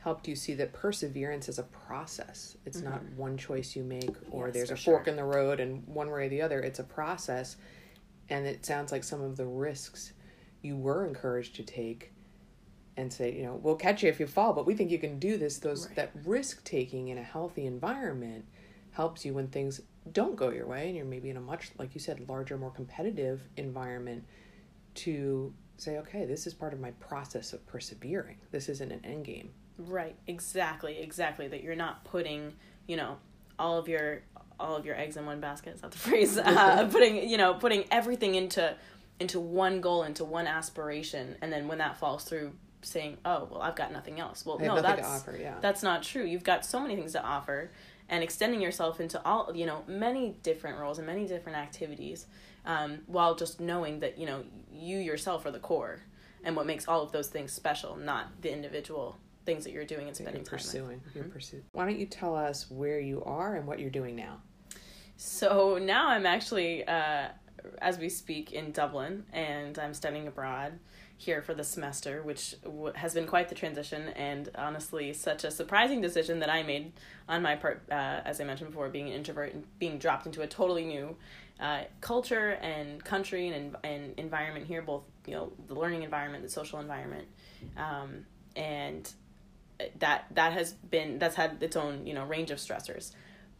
helped 0.00 0.26
you 0.28 0.34
see 0.34 0.54
that 0.54 0.72
perseverance 0.72 1.48
is 1.48 1.58
a 1.58 1.62
process 1.64 2.56
it's 2.64 2.80
not 2.80 3.00
one 3.16 3.36
choice 3.36 3.76
you 3.76 3.84
make 3.84 4.10
or 4.30 4.46
Mm-hmm. 4.48 4.56
Yes, 4.56 4.68
there's 4.68 4.70
a 4.70 4.76
fork 4.84 5.04
sure. 5.04 5.10
in 5.12 5.16
the 5.16 5.24
road 5.24 5.60
and 5.60 5.86
one 5.86 6.10
way 6.10 6.26
or 6.26 6.28
the 6.28 6.42
other 6.42 6.60
it's 6.60 6.78
a 6.80 6.84
process 6.84 7.56
and 8.30 8.46
it 8.46 8.64
sounds 8.66 8.90
like 8.92 9.04
some 9.04 9.20
of 9.22 9.36
the 9.36 9.46
risks 9.46 10.12
you 10.62 10.76
were 10.76 11.06
encouraged 11.06 11.54
to 11.56 11.62
take 11.62 12.12
and 12.98 13.10
say 13.12 13.32
you 13.34 13.42
know 13.44 13.58
we'll 13.62 13.76
catch 13.76 14.02
you 14.02 14.08
if 14.10 14.20
you 14.20 14.26
fall 14.26 14.52
but 14.52 14.66
we 14.66 14.74
think 14.74 14.90
you 14.90 14.98
can 14.98 15.18
do 15.18 15.38
this 15.38 15.58
those 15.58 15.86
Right. 15.86 15.96
that 15.96 16.10
risk 16.24 16.62
taking 16.64 17.08
in 17.08 17.16
a 17.16 17.22
healthy 17.22 17.64
environment 17.64 18.44
helps 18.90 19.24
you 19.24 19.32
when 19.32 19.48
things 19.48 19.80
don't 20.12 20.36
go 20.36 20.50
your 20.50 20.66
way 20.66 20.88
and 20.88 20.96
you're 20.96 21.04
maybe 21.06 21.30
in 21.30 21.36
a 21.36 21.40
much 21.40 21.70
like 21.78 21.94
you 21.94 22.00
said 22.00 22.28
larger 22.28 22.58
more 22.58 22.70
competitive 22.72 23.40
environment 23.56 24.24
to 24.94 25.54
say 25.76 25.98
okay 25.98 26.24
this 26.26 26.46
is 26.46 26.52
part 26.54 26.72
of 26.72 26.80
my 26.80 26.90
process 26.92 27.52
of 27.52 27.64
persevering 27.66 28.36
this 28.50 28.68
isn't 28.68 28.92
an 28.92 29.00
end 29.04 29.24
game 29.24 29.50
Right, 29.80 30.16
exactly, 30.26 30.98
exactly. 30.98 31.46
That 31.46 31.62
you're 31.62 31.76
not 31.76 32.02
putting, 32.04 32.54
you 32.88 32.96
know, 32.96 33.16
all 33.60 33.78
of 33.78 33.86
your 33.86 34.22
all 34.58 34.74
of 34.74 34.84
your 34.84 34.96
eggs 34.96 35.16
in 35.16 35.24
one 35.24 35.38
basket. 35.38 35.76
Is 35.76 35.82
that 35.82 35.92
the 35.92 35.98
phrase? 36.08 36.36
Uh, 36.36 36.88
putting, 36.90 37.28
you 37.28 37.36
know, 37.36 37.54
putting 37.54 37.84
everything 37.92 38.34
into 38.34 38.74
into 39.20 39.38
one 39.38 39.80
goal, 39.80 40.02
into 40.02 40.24
one 40.24 40.48
aspiration, 40.48 41.36
and 41.42 41.52
then 41.52 41.68
when 41.68 41.78
that 41.78 41.96
falls 41.96 42.24
through, 42.24 42.54
saying, 42.82 43.18
"Oh, 43.24 43.48
well, 43.50 43.62
I've 43.62 43.76
got 43.76 43.92
nothing 43.92 44.20
else." 44.20 44.44
Well, 44.44 44.58
no, 44.58 44.80
that's 44.80 45.06
offer, 45.06 45.36
yeah. 45.38 45.56
that's 45.60 45.82
not 45.82 46.02
true. 46.02 46.24
You've 46.24 46.44
got 46.44 46.64
so 46.64 46.80
many 46.80 46.96
things 46.96 47.12
to 47.12 47.22
offer, 47.22 47.70
and 48.08 48.22
extending 48.22 48.60
yourself 48.60 49.00
into 49.00 49.22
all 49.24 49.52
you 49.54 49.66
know 49.66 49.84
many 49.86 50.36
different 50.42 50.78
roles 50.78 50.98
and 50.98 51.06
many 51.06 51.26
different 51.26 51.58
activities 51.58 52.26
um, 52.66 53.00
while 53.06 53.34
just 53.34 53.60
knowing 53.60 54.00
that 54.00 54.18
you 54.18 54.26
know 54.26 54.44
you 54.72 54.98
yourself 54.98 55.44
are 55.46 55.50
the 55.50 55.58
core 55.58 56.00
and 56.44 56.54
what 56.54 56.66
makes 56.66 56.86
all 56.86 57.02
of 57.02 57.10
those 57.10 57.28
things 57.28 57.52
special 57.52 57.96
not 57.96 58.28
the 58.42 58.52
individual 58.52 59.16
things 59.48 59.64
that 59.64 59.72
you're 59.72 59.84
doing 59.84 60.06
and 60.08 60.14
spending 60.14 60.42
you're 60.42 60.44
pursuing. 60.44 61.00
You're 61.14 61.24
mm-hmm. 61.24 61.32
pursuing. 61.32 61.62
Why 61.72 61.86
don't 61.86 61.98
you 61.98 62.04
tell 62.04 62.36
us 62.36 62.70
where 62.70 63.00
you 63.00 63.24
are 63.24 63.54
and 63.54 63.66
what 63.66 63.78
you're 63.78 63.88
doing 63.88 64.14
now? 64.14 64.42
So 65.16 65.78
now 65.78 66.10
I'm 66.10 66.26
actually, 66.26 66.86
uh, 66.86 67.28
as 67.80 67.98
we 67.98 68.10
speak, 68.10 68.52
in 68.52 68.72
Dublin, 68.72 69.24
and 69.32 69.78
I'm 69.78 69.94
studying 69.94 70.28
abroad 70.28 70.78
here 71.18 71.42
for 71.42 71.52
the 71.52 71.64
semester, 71.64 72.22
which 72.22 72.54
w- 72.62 72.92
has 72.94 73.12
been 73.12 73.26
quite 73.26 73.48
the 73.48 73.54
transition 73.54 74.08
and 74.10 74.48
honestly 74.54 75.12
such 75.12 75.42
a 75.42 75.50
surprising 75.50 76.00
decision 76.00 76.38
that 76.38 76.48
I 76.48 76.62
made 76.62 76.92
on 77.28 77.42
my 77.42 77.56
part, 77.56 77.82
uh, 77.90 78.20
as 78.24 78.40
I 78.40 78.44
mentioned 78.44 78.70
before, 78.70 78.88
being 78.88 79.08
an 79.08 79.14
introvert 79.14 79.52
and 79.52 79.64
being 79.80 79.98
dropped 79.98 80.26
into 80.26 80.42
a 80.42 80.46
totally 80.46 80.84
new 80.84 81.16
uh, 81.58 81.82
culture 82.00 82.50
and 82.62 83.04
country 83.04 83.48
and, 83.48 83.76
and 83.82 84.14
environment 84.16 84.66
here, 84.66 84.80
both 84.80 85.02
you 85.26 85.34
know 85.34 85.52
the 85.66 85.74
learning 85.74 86.04
environment, 86.04 86.44
the 86.44 86.48
social 86.48 86.78
environment, 86.78 87.26
um, 87.76 88.24
and 88.54 89.12
that 89.98 90.26
that 90.30 90.52
has 90.52 90.72
been 90.72 91.18
that's 91.18 91.34
had 91.34 91.60
its 91.60 91.76
own 91.76 92.06
you 92.06 92.14
know 92.14 92.24
range 92.24 92.52
of 92.52 92.58
stressors. 92.58 93.10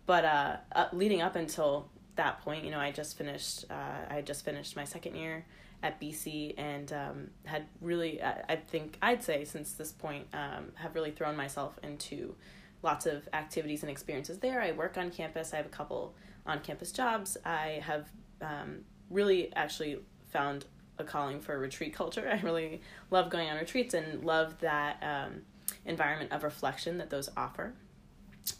But 0.06 0.24
uh, 0.24 0.56
uh, 0.76 0.86
leading 0.92 1.20
up 1.22 1.34
until 1.34 1.90
that 2.18 2.42
point 2.42 2.64
you 2.64 2.70
know 2.70 2.78
i 2.78 2.90
just 2.90 3.16
finished 3.16 3.64
uh, 3.70 4.12
i 4.14 4.20
just 4.20 4.44
finished 4.44 4.76
my 4.76 4.84
second 4.84 5.16
year 5.16 5.44
at 5.82 6.00
bc 6.00 6.54
and 6.58 6.92
um, 6.92 7.30
had 7.44 7.66
really 7.80 8.22
I, 8.22 8.44
I 8.50 8.56
think 8.56 8.98
i'd 9.00 9.24
say 9.24 9.44
since 9.44 9.72
this 9.72 9.90
point 9.90 10.26
um, 10.34 10.72
have 10.74 10.94
really 10.94 11.10
thrown 11.10 11.36
myself 11.36 11.78
into 11.82 12.34
lots 12.82 13.06
of 13.06 13.28
activities 13.32 13.82
and 13.82 13.90
experiences 13.90 14.38
there. 14.38 14.60
I 14.60 14.72
work 14.72 14.96
on 14.96 15.10
campus. 15.10 15.52
I 15.52 15.56
have 15.56 15.66
a 15.66 15.70
couple 15.70 16.14
on 16.46 16.60
campus 16.60 16.92
jobs. 16.92 17.36
I 17.44 17.80
have 17.84 18.08
um, 18.40 18.80
really 19.10 19.54
actually 19.54 19.98
found 20.30 20.66
a 20.98 21.04
calling 21.04 21.40
for 21.40 21.58
retreat 21.58 21.94
culture. 21.94 22.28
I 22.32 22.40
really 22.44 22.80
love 23.10 23.30
going 23.30 23.48
on 23.48 23.56
retreats 23.56 23.94
and 23.94 24.24
love 24.24 24.58
that 24.60 25.02
um, 25.02 25.42
environment 25.84 26.32
of 26.32 26.44
reflection 26.44 26.98
that 26.98 27.10
those 27.10 27.28
offer, 27.36 27.74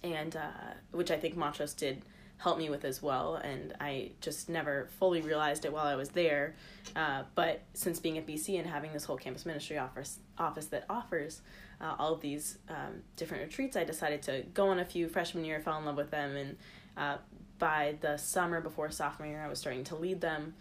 and 0.03 0.37
uh, 0.37 0.75
which 0.93 1.11
I 1.11 1.17
think 1.17 1.37
Montrose 1.37 1.75
did 1.75 2.03
help 2.39 2.57
me 2.57 2.71
with 2.71 2.85
as 2.85 3.03
well. 3.03 3.35
And 3.37 3.75
I 3.81 4.13
just 4.21 4.49
never 4.49 4.89
fully 4.99 5.21
realized 5.21 5.65
it 5.65 5.73
while 5.73 5.87
I 5.87 5.97
was 5.97 6.11
there. 6.11 6.55
Uh, 6.97 7.25
but 7.35 7.63
since 7.75 7.99
being 7.99 8.17
at 8.17 8.27
BC 8.27 8.59
and 8.59 8.67
having 8.67 8.93
this 8.93 9.05
whole 9.05 9.17
campus 9.17 9.45
ministry 9.45 9.77
office 9.77 10.19
office 10.39 10.67
that 10.67 10.85
offers 10.89 11.43
uh, 11.81 11.97
all 11.99 12.15
of 12.15 12.21
these 12.21 12.59
um, 12.69 13.03
different 13.17 13.45
retreats, 13.45 13.77
I 13.77 13.85
decided 13.85 14.23
to 14.23 14.43
go 14.55 14.69
on 14.69 14.79
a 14.79 14.85
few 14.85 15.09
freshman 15.09 15.45
year, 15.45 15.61
fell 15.61 15.79
in 15.79 15.85
love 15.85 15.97
with 15.97 16.11
them, 16.11 16.37
and 16.37 16.57
uh, 16.97 17.17
by 17.59 17.97
the 18.01 18.17
summer 18.17 18.61
before 18.61 18.91
sophomore 18.91 19.29
year, 19.29 19.43
I 19.43 19.49
was 19.49 19.59
starting 19.59 19.85
to 19.85 19.97
lead 19.97 20.21
them. 20.21 20.55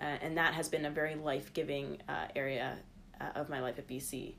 Uh, 0.00 0.04
and 0.22 0.36
that 0.38 0.54
has 0.54 0.68
been 0.68 0.84
a 0.84 0.90
very 0.90 1.14
life 1.14 1.52
giving 1.52 1.98
uh, 2.08 2.26
area 2.34 2.78
of 3.36 3.48
my 3.48 3.60
life 3.60 3.78
at 3.78 3.88
BC. 3.88 4.34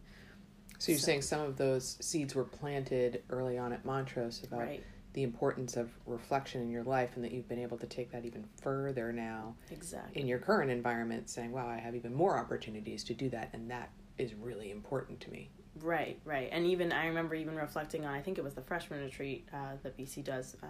So 0.79 0.91
you're 0.91 0.99
so, 0.99 1.05
saying 1.05 1.21
some 1.21 1.41
of 1.41 1.55
those 1.55 1.97
seeds 2.01 2.35
were 2.35 2.43
planted 2.43 3.23
early 3.29 3.57
on 3.57 3.71
at 3.71 3.85
Montrose 3.85 4.43
about 4.43 4.59
right. 4.59 4.83
The 5.15 5.23
importance 5.23 5.77
of 5.77 5.89
reflection 6.05 6.61
in 6.61 6.69
your 6.69 6.83
life 6.83 7.11
and 7.15 7.23
that 7.23 7.31
you've 7.31 7.47
been 7.47 7.59
able 7.59 7.77
to 7.77 7.87
take 7.87 8.11
that 8.11 8.25
even 8.25 8.45
further 8.61 9.13
now 9.13 9.55
exactly. 9.71 10.21
in 10.21 10.27
your 10.27 10.39
current 10.39 10.69
environment 10.69 11.29
saying, 11.29 11.53
Wow, 11.53 11.69
I 11.69 11.77
have 11.77 11.95
even 11.95 12.13
more 12.13 12.37
opportunities 12.37 13.03
to 13.05 13.13
do 13.13 13.29
that 13.29 13.49
and 13.53 13.71
that 13.71 13.89
is 14.17 14.33
really 14.35 14.71
important 14.71 15.21
to 15.21 15.31
me. 15.31 15.49
Right, 15.81 16.19
right. 16.25 16.49
And 16.51 16.67
even 16.67 16.91
I 16.91 17.07
remember 17.07 17.33
even 17.33 17.55
reflecting 17.55 18.05
on 18.05 18.13
I 18.13 18.21
think 18.21 18.37
it 18.37 18.43
was 18.43 18.55
the 18.55 18.61
freshman 18.61 19.01
retreat 19.01 19.47
uh, 19.53 19.77
that 19.83 19.97
BC 19.97 20.25
does 20.25 20.57
uh, 20.61 20.67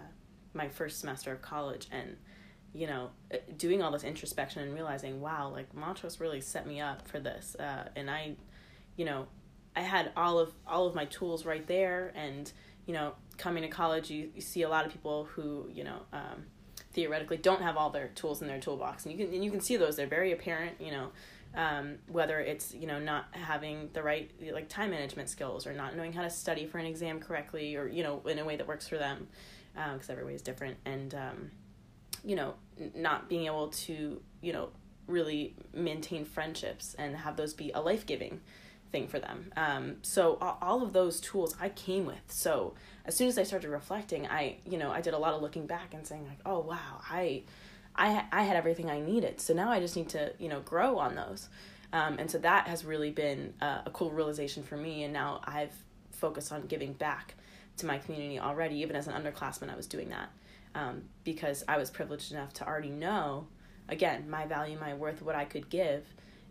my 0.54 0.68
first 0.68 1.00
semester 1.00 1.32
of 1.32 1.42
college 1.42 1.88
and 1.90 2.16
you 2.72 2.86
know, 2.86 3.08
uh, 3.32 3.38
doing 3.56 3.82
all 3.82 3.90
this 3.90 4.04
introspection 4.04 4.62
and 4.62 4.74
realizing, 4.74 5.20
wow, 5.20 5.48
like 5.50 5.74
Montrose 5.74 6.20
really 6.20 6.42
set 6.42 6.66
me 6.66 6.78
up 6.78 7.08
for 7.08 7.18
this. 7.18 7.56
Uh, 7.58 7.88
and 7.96 8.10
I, 8.10 8.36
you 8.96 9.06
know, 9.06 9.28
I 9.74 9.80
had 9.80 10.12
all 10.14 10.38
of 10.38 10.52
all 10.66 10.86
of 10.86 10.94
my 10.94 11.06
tools 11.06 11.44
right 11.44 11.66
there, 11.66 12.12
and 12.14 12.52
you 12.86 12.94
know, 12.94 13.14
coming 13.36 13.62
to 13.62 13.68
college, 13.68 14.10
you, 14.10 14.30
you 14.34 14.40
see 14.40 14.62
a 14.62 14.68
lot 14.68 14.86
of 14.86 14.92
people 14.92 15.24
who 15.24 15.68
you 15.72 15.84
know 15.84 16.00
um, 16.12 16.46
theoretically 16.92 17.36
don't 17.36 17.62
have 17.62 17.76
all 17.76 17.90
their 17.90 18.08
tools 18.08 18.40
in 18.40 18.48
their 18.48 18.60
toolbox, 18.60 19.04
and 19.04 19.12
you 19.12 19.24
can 19.24 19.34
and 19.34 19.44
you 19.44 19.50
can 19.50 19.60
see 19.60 19.76
those. 19.76 19.96
They're 19.96 20.06
very 20.06 20.32
apparent. 20.32 20.80
You 20.80 20.92
know, 20.92 21.08
um, 21.54 21.96
whether 22.08 22.40
it's 22.40 22.74
you 22.74 22.86
know 22.86 22.98
not 22.98 23.26
having 23.32 23.90
the 23.92 24.02
right 24.02 24.30
like 24.52 24.68
time 24.68 24.90
management 24.90 25.28
skills 25.28 25.66
or 25.66 25.72
not 25.72 25.96
knowing 25.96 26.12
how 26.12 26.22
to 26.22 26.30
study 26.30 26.66
for 26.66 26.78
an 26.78 26.86
exam 26.86 27.20
correctly, 27.20 27.76
or 27.76 27.88
you 27.88 28.02
know 28.02 28.22
in 28.26 28.38
a 28.38 28.44
way 28.44 28.56
that 28.56 28.66
works 28.66 28.88
for 28.88 28.98
them, 28.98 29.26
because 29.74 30.08
uh, 30.08 30.12
every 30.12 30.24
way 30.24 30.34
is 30.34 30.42
different, 30.42 30.76
and 30.84 31.14
um, 31.14 31.50
you 32.24 32.36
know 32.36 32.54
not 32.94 33.28
being 33.28 33.46
able 33.46 33.68
to 33.68 34.20
you 34.40 34.52
know 34.52 34.68
really 35.08 35.54
maintain 35.72 36.24
friendships 36.24 36.94
and 36.98 37.16
have 37.16 37.36
those 37.36 37.54
be 37.54 37.70
a 37.72 37.80
life 37.80 38.06
giving 38.06 38.40
thing 38.92 39.08
for 39.08 39.18
them. 39.18 39.52
Um, 39.56 39.96
so 40.02 40.38
all 40.62 40.82
of 40.82 40.92
those 40.92 41.20
tools 41.20 41.54
I 41.60 41.68
came 41.68 42.06
with. 42.06 42.22
So 42.28 42.74
as 43.04 43.16
soon 43.16 43.28
as 43.28 43.38
I 43.38 43.42
started 43.42 43.70
reflecting, 43.70 44.26
I 44.26 44.56
you 44.64 44.78
know 44.78 44.90
I 44.90 45.00
did 45.00 45.14
a 45.14 45.18
lot 45.18 45.34
of 45.34 45.42
looking 45.42 45.66
back 45.66 45.94
and 45.94 46.06
saying 46.06 46.26
like, 46.26 46.38
oh 46.46 46.60
wow, 46.60 47.00
I 47.08 47.42
I 47.94 48.24
I 48.32 48.42
had 48.42 48.56
everything 48.56 48.90
I 48.90 49.00
needed. 49.00 49.40
So 49.40 49.54
now 49.54 49.70
I 49.70 49.80
just 49.80 49.96
need 49.96 50.08
to 50.10 50.32
you 50.38 50.48
know 50.48 50.60
grow 50.60 50.98
on 50.98 51.14
those. 51.14 51.48
Um, 51.92 52.18
and 52.18 52.30
so 52.30 52.38
that 52.38 52.66
has 52.66 52.84
really 52.84 53.10
been 53.10 53.54
a, 53.60 53.82
a 53.86 53.90
cool 53.92 54.10
realization 54.10 54.62
for 54.62 54.76
me. 54.76 55.04
And 55.04 55.12
now 55.12 55.40
I've 55.44 55.72
focused 56.12 56.52
on 56.52 56.66
giving 56.66 56.92
back 56.92 57.34
to 57.78 57.86
my 57.86 57.98
community 57.98 58.38
already. 58.40 58.76
Even 58.80 58.96
as 58.96 59.06
an 59.06 59.14
underclassman, 59.14 59.70
I 59.70 59.76
was 59.76 59.86
doing 59.86 60.08
that 60.10 60.30
um, 60.74 61.02
because 61.24 61.64
I 61.68 61.78
was 61.78 61.90
privileged 61.90 62.32
enough 62.32 62.52
to 62.54 62.66
already 62.66 62.90
know, 62.90 63.46
again, 63.88 64.28
my 64.28 64.46
value, 64.46 64.78
my 64.78 64.94
worth, 64.94 65.22
what 65.22 65.34
I 65.34 65.44
could 65.44 65.70
give 65.70 66.04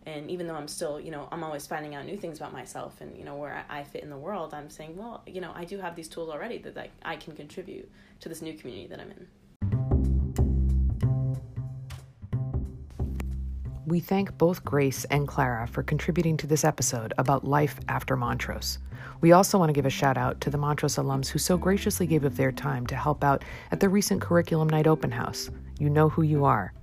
and 0.05 0.29
even 0.29 0.47
though 0.47 0.55
i'm 0.55 0.67
still 0.67 0.99
you 0.99 1.11
know 1.11 1.27
i'm 1.31 1.43
always 1.43 1.65
finding 1.65 1.95
out 1.95 2.05
new 2.05 2.17
things 2.17 2.37
about 2.37 2.53
myself 2.53 2.99
and 3.01 3.17
you 3.17 3.23
know 3.23 3.35
where 3.35 3.65
i 3.69 3.83
fit 3.83 4.03
in 4.03 4.09
the 4.09 4.17
world 4.17 4.53
i'm 4.53 4.69
saying 4.69 4.95
well 4.95 5.21
you 5.25 5.41
know 5.41 5.51
i 5.55 5.65
do 5.65 5.77
have 5.77 5.95
these 5.95 6.07
tools 6.07 6.29
already 6.29 6.57
that 6.57 6.77
I, 6.77 6.89
I 7.03 7.15
can 7.15 7.35
contribute 7.35 7.89
to 8.21 8.29
this 8.29 8.41
new 8.41 8.53
community 8.53 8.87
that 8.87 8.99
i'm 8.99 9.11
in 9.11 9.27
we 13.87 13.99
thank 13.99 14.35
both 14.39 14.65
Grace 14.65 15.05
and 15.05 15.27
Clara 15.27 15.67
for 15.67 15.83
contributing 15.83 16.37
to 16.37 16.47
this 16.47 16.63
episode 16.63 17.13
about 17.19 17.45
life 17.45 17.79
after 17.87 18.15
Montrose. 18.17 18.79
We 19.21 19.31
also 19.31 19.59
want 19.59 19.69
to 19.69 19.73
give 19.73 19.85
a 19.85 19.91
shout 19.91 20.17
out 20.17 20.41
to 20.41 20.49
the 20.49 20.57
Montrose 20.57 20.95
alums 20.95 21.27
who 21.27 21.37
so 21.37 21.55
graciously 21.55 22.07
gave 22.07 22.23
of 22.23 22.35
their 22.35 22.51
time 22.51 22.87
to 22.87 22.95
help 22.95 23.23
out 23.23 23.43
at 23.71 23.79
the 23.79 23.89
recent 23.89 24.21
Curriculum 24.21 24.69
Night 24.69 24.87
Open 24.87 25.11
House. 25.11 25.51
You 25.79 25.89
know 25.89 26.09
who 26.09 26.23
you 26.23 26.45
are. 26.45 26.73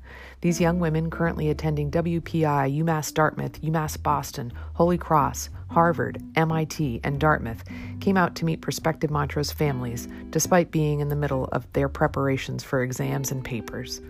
These 0.42 0.61
young 0.61 0.81
women 0.81 1.09
currently 1.09 1.50
attending 1.50 1.92
WPI, 1.92 2.76
UMass 2.83 3.14
Dartmouth, 3.14 3.62
UMass 3.62 4.02
Boston, 4.02 4.52
Holy 4.74 4.98
Cross, 4.98 5.50
Harvard, 5.70 6.20
MIT, 6.35 7.00
and 7.05 7.20
Dartmouth 7.20 7.62
came 8.00 8.16
out 8.16 8.35
to 8.35 8.44
meet 8.44 8.61
prospective 8.61 9.09
Montrose 9.09 9.52
families 9.52 10.09
despite 10.31 10.72
being 10.72 10.98
in 10.98 11.09
the 11.09 11.16
middle 11.16 11.44
of 11.52 11.72
their 11.74 11.88
preparations 11.88 12.64
for 12.64 12.83
exams 12.83 13.31
and 13.31 13.44
papers. 13.44 14.00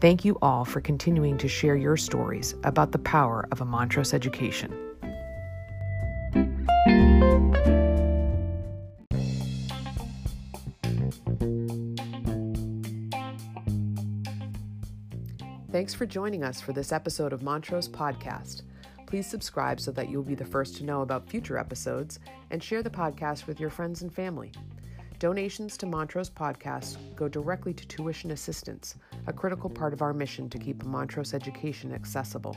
Thank 0.00 0.24
you 0.24 0.38
all 0.40 0.64
for 0.64 0.80
continuing 0.80 1.36
to 1.36 1.48
share 1.48 1.76
your 1.76 1.98
stories 1.98 2.54
about 2.64 2.92
the 2.92 2.98
power 2.98 3.46
of 3.52 3.60
a 3.60 3.66
Montrose 3.66 4.14
education. 4.14 4.74
Thanks 15.84 15.92
for 15.92 16.06
joining 16.06 16.42
us 16.42 16.62
for 16.62 16.72
this 16.72 16.92
episode 16.92 17.34
of 17.34 17.42
Montrose 17.42 17.90
Podcast. 17.90 18.62
Please 19.06 19.26
subscribe 19.26 19.78
so 19.78 19.92
that 19.92 20.08
you'll 20.08 20.22
be 20.22 20.34
the 20.34 20.42
first 20.42 20.78
to 20.78 20.84
know 20.84 21.02
about 21.02 21.28
future 21.28 21.58
episodes 21.58 22.20
and 22.50 22.62
share 22.62 22.82
the 22.82 22.88
podcast 22.88 23.46
with 23.46 23.60
your 23.60 23.68
friends 23.68 24.00
and 24.00 24.10
family. 24.10 24.50
Donations 25.18 25.76
to 25.76 25.84
Montrose 25.84 26.30
Podcast 26.30 26.96
go 27.16 27.28
directly 27.28 27.74
to 27.74 27.86
tuition 27.86 28.30
assistance, 28.30 28.94
a 29.26 29.32
critical 29.34 29.68
part 29.68 29.92
of 29.92 30.00
our 30.00 30.14
mission 30.14 30.48
to 30.48 30.58
keep 30.58 30.82
Montrose 30.86 31.34
education 31.34 31.92
accessible. 31.92 32.56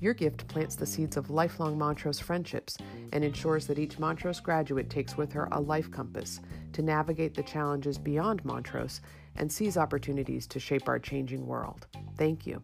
Your 0.00 0.12
gift 0.12 0.48
plants 0.48 0.74
the 0.74 0.86
seeds 0.86 1.16
of 1.16 1.30
lifelong 1.30 1.78
Montrose 1.78 2.18
friendships 2.18 2.76
and 3.12 3.22
ensures 3.22 3.68
that 3.68 3.78
each 3.78 4.00
Montrose 4.00 4.40
graduate 4.40 4.90
takes 4.90 5.16
with 5.16 5.32
her 5.34 5.46
a 5.52 5.60
life 5.60 5.92
compass 5.92 6.40
to 6.72 6.82
navigate 6.82 7.34
the 7.34 7.44
challenges 7.44 7.96
beyond 7.96 8.44
Montrose 8.44 9.02
and 9.36 9.52
seize 9.52 9.76
opportunities 9.76 10.48
to 10.48 10.58
shape 10.58 10.88
our 10.88 10.98
changing 10.98 11.46
world. 11.46 11.86
Thank 12.16 12.46
you. 12.46 12.62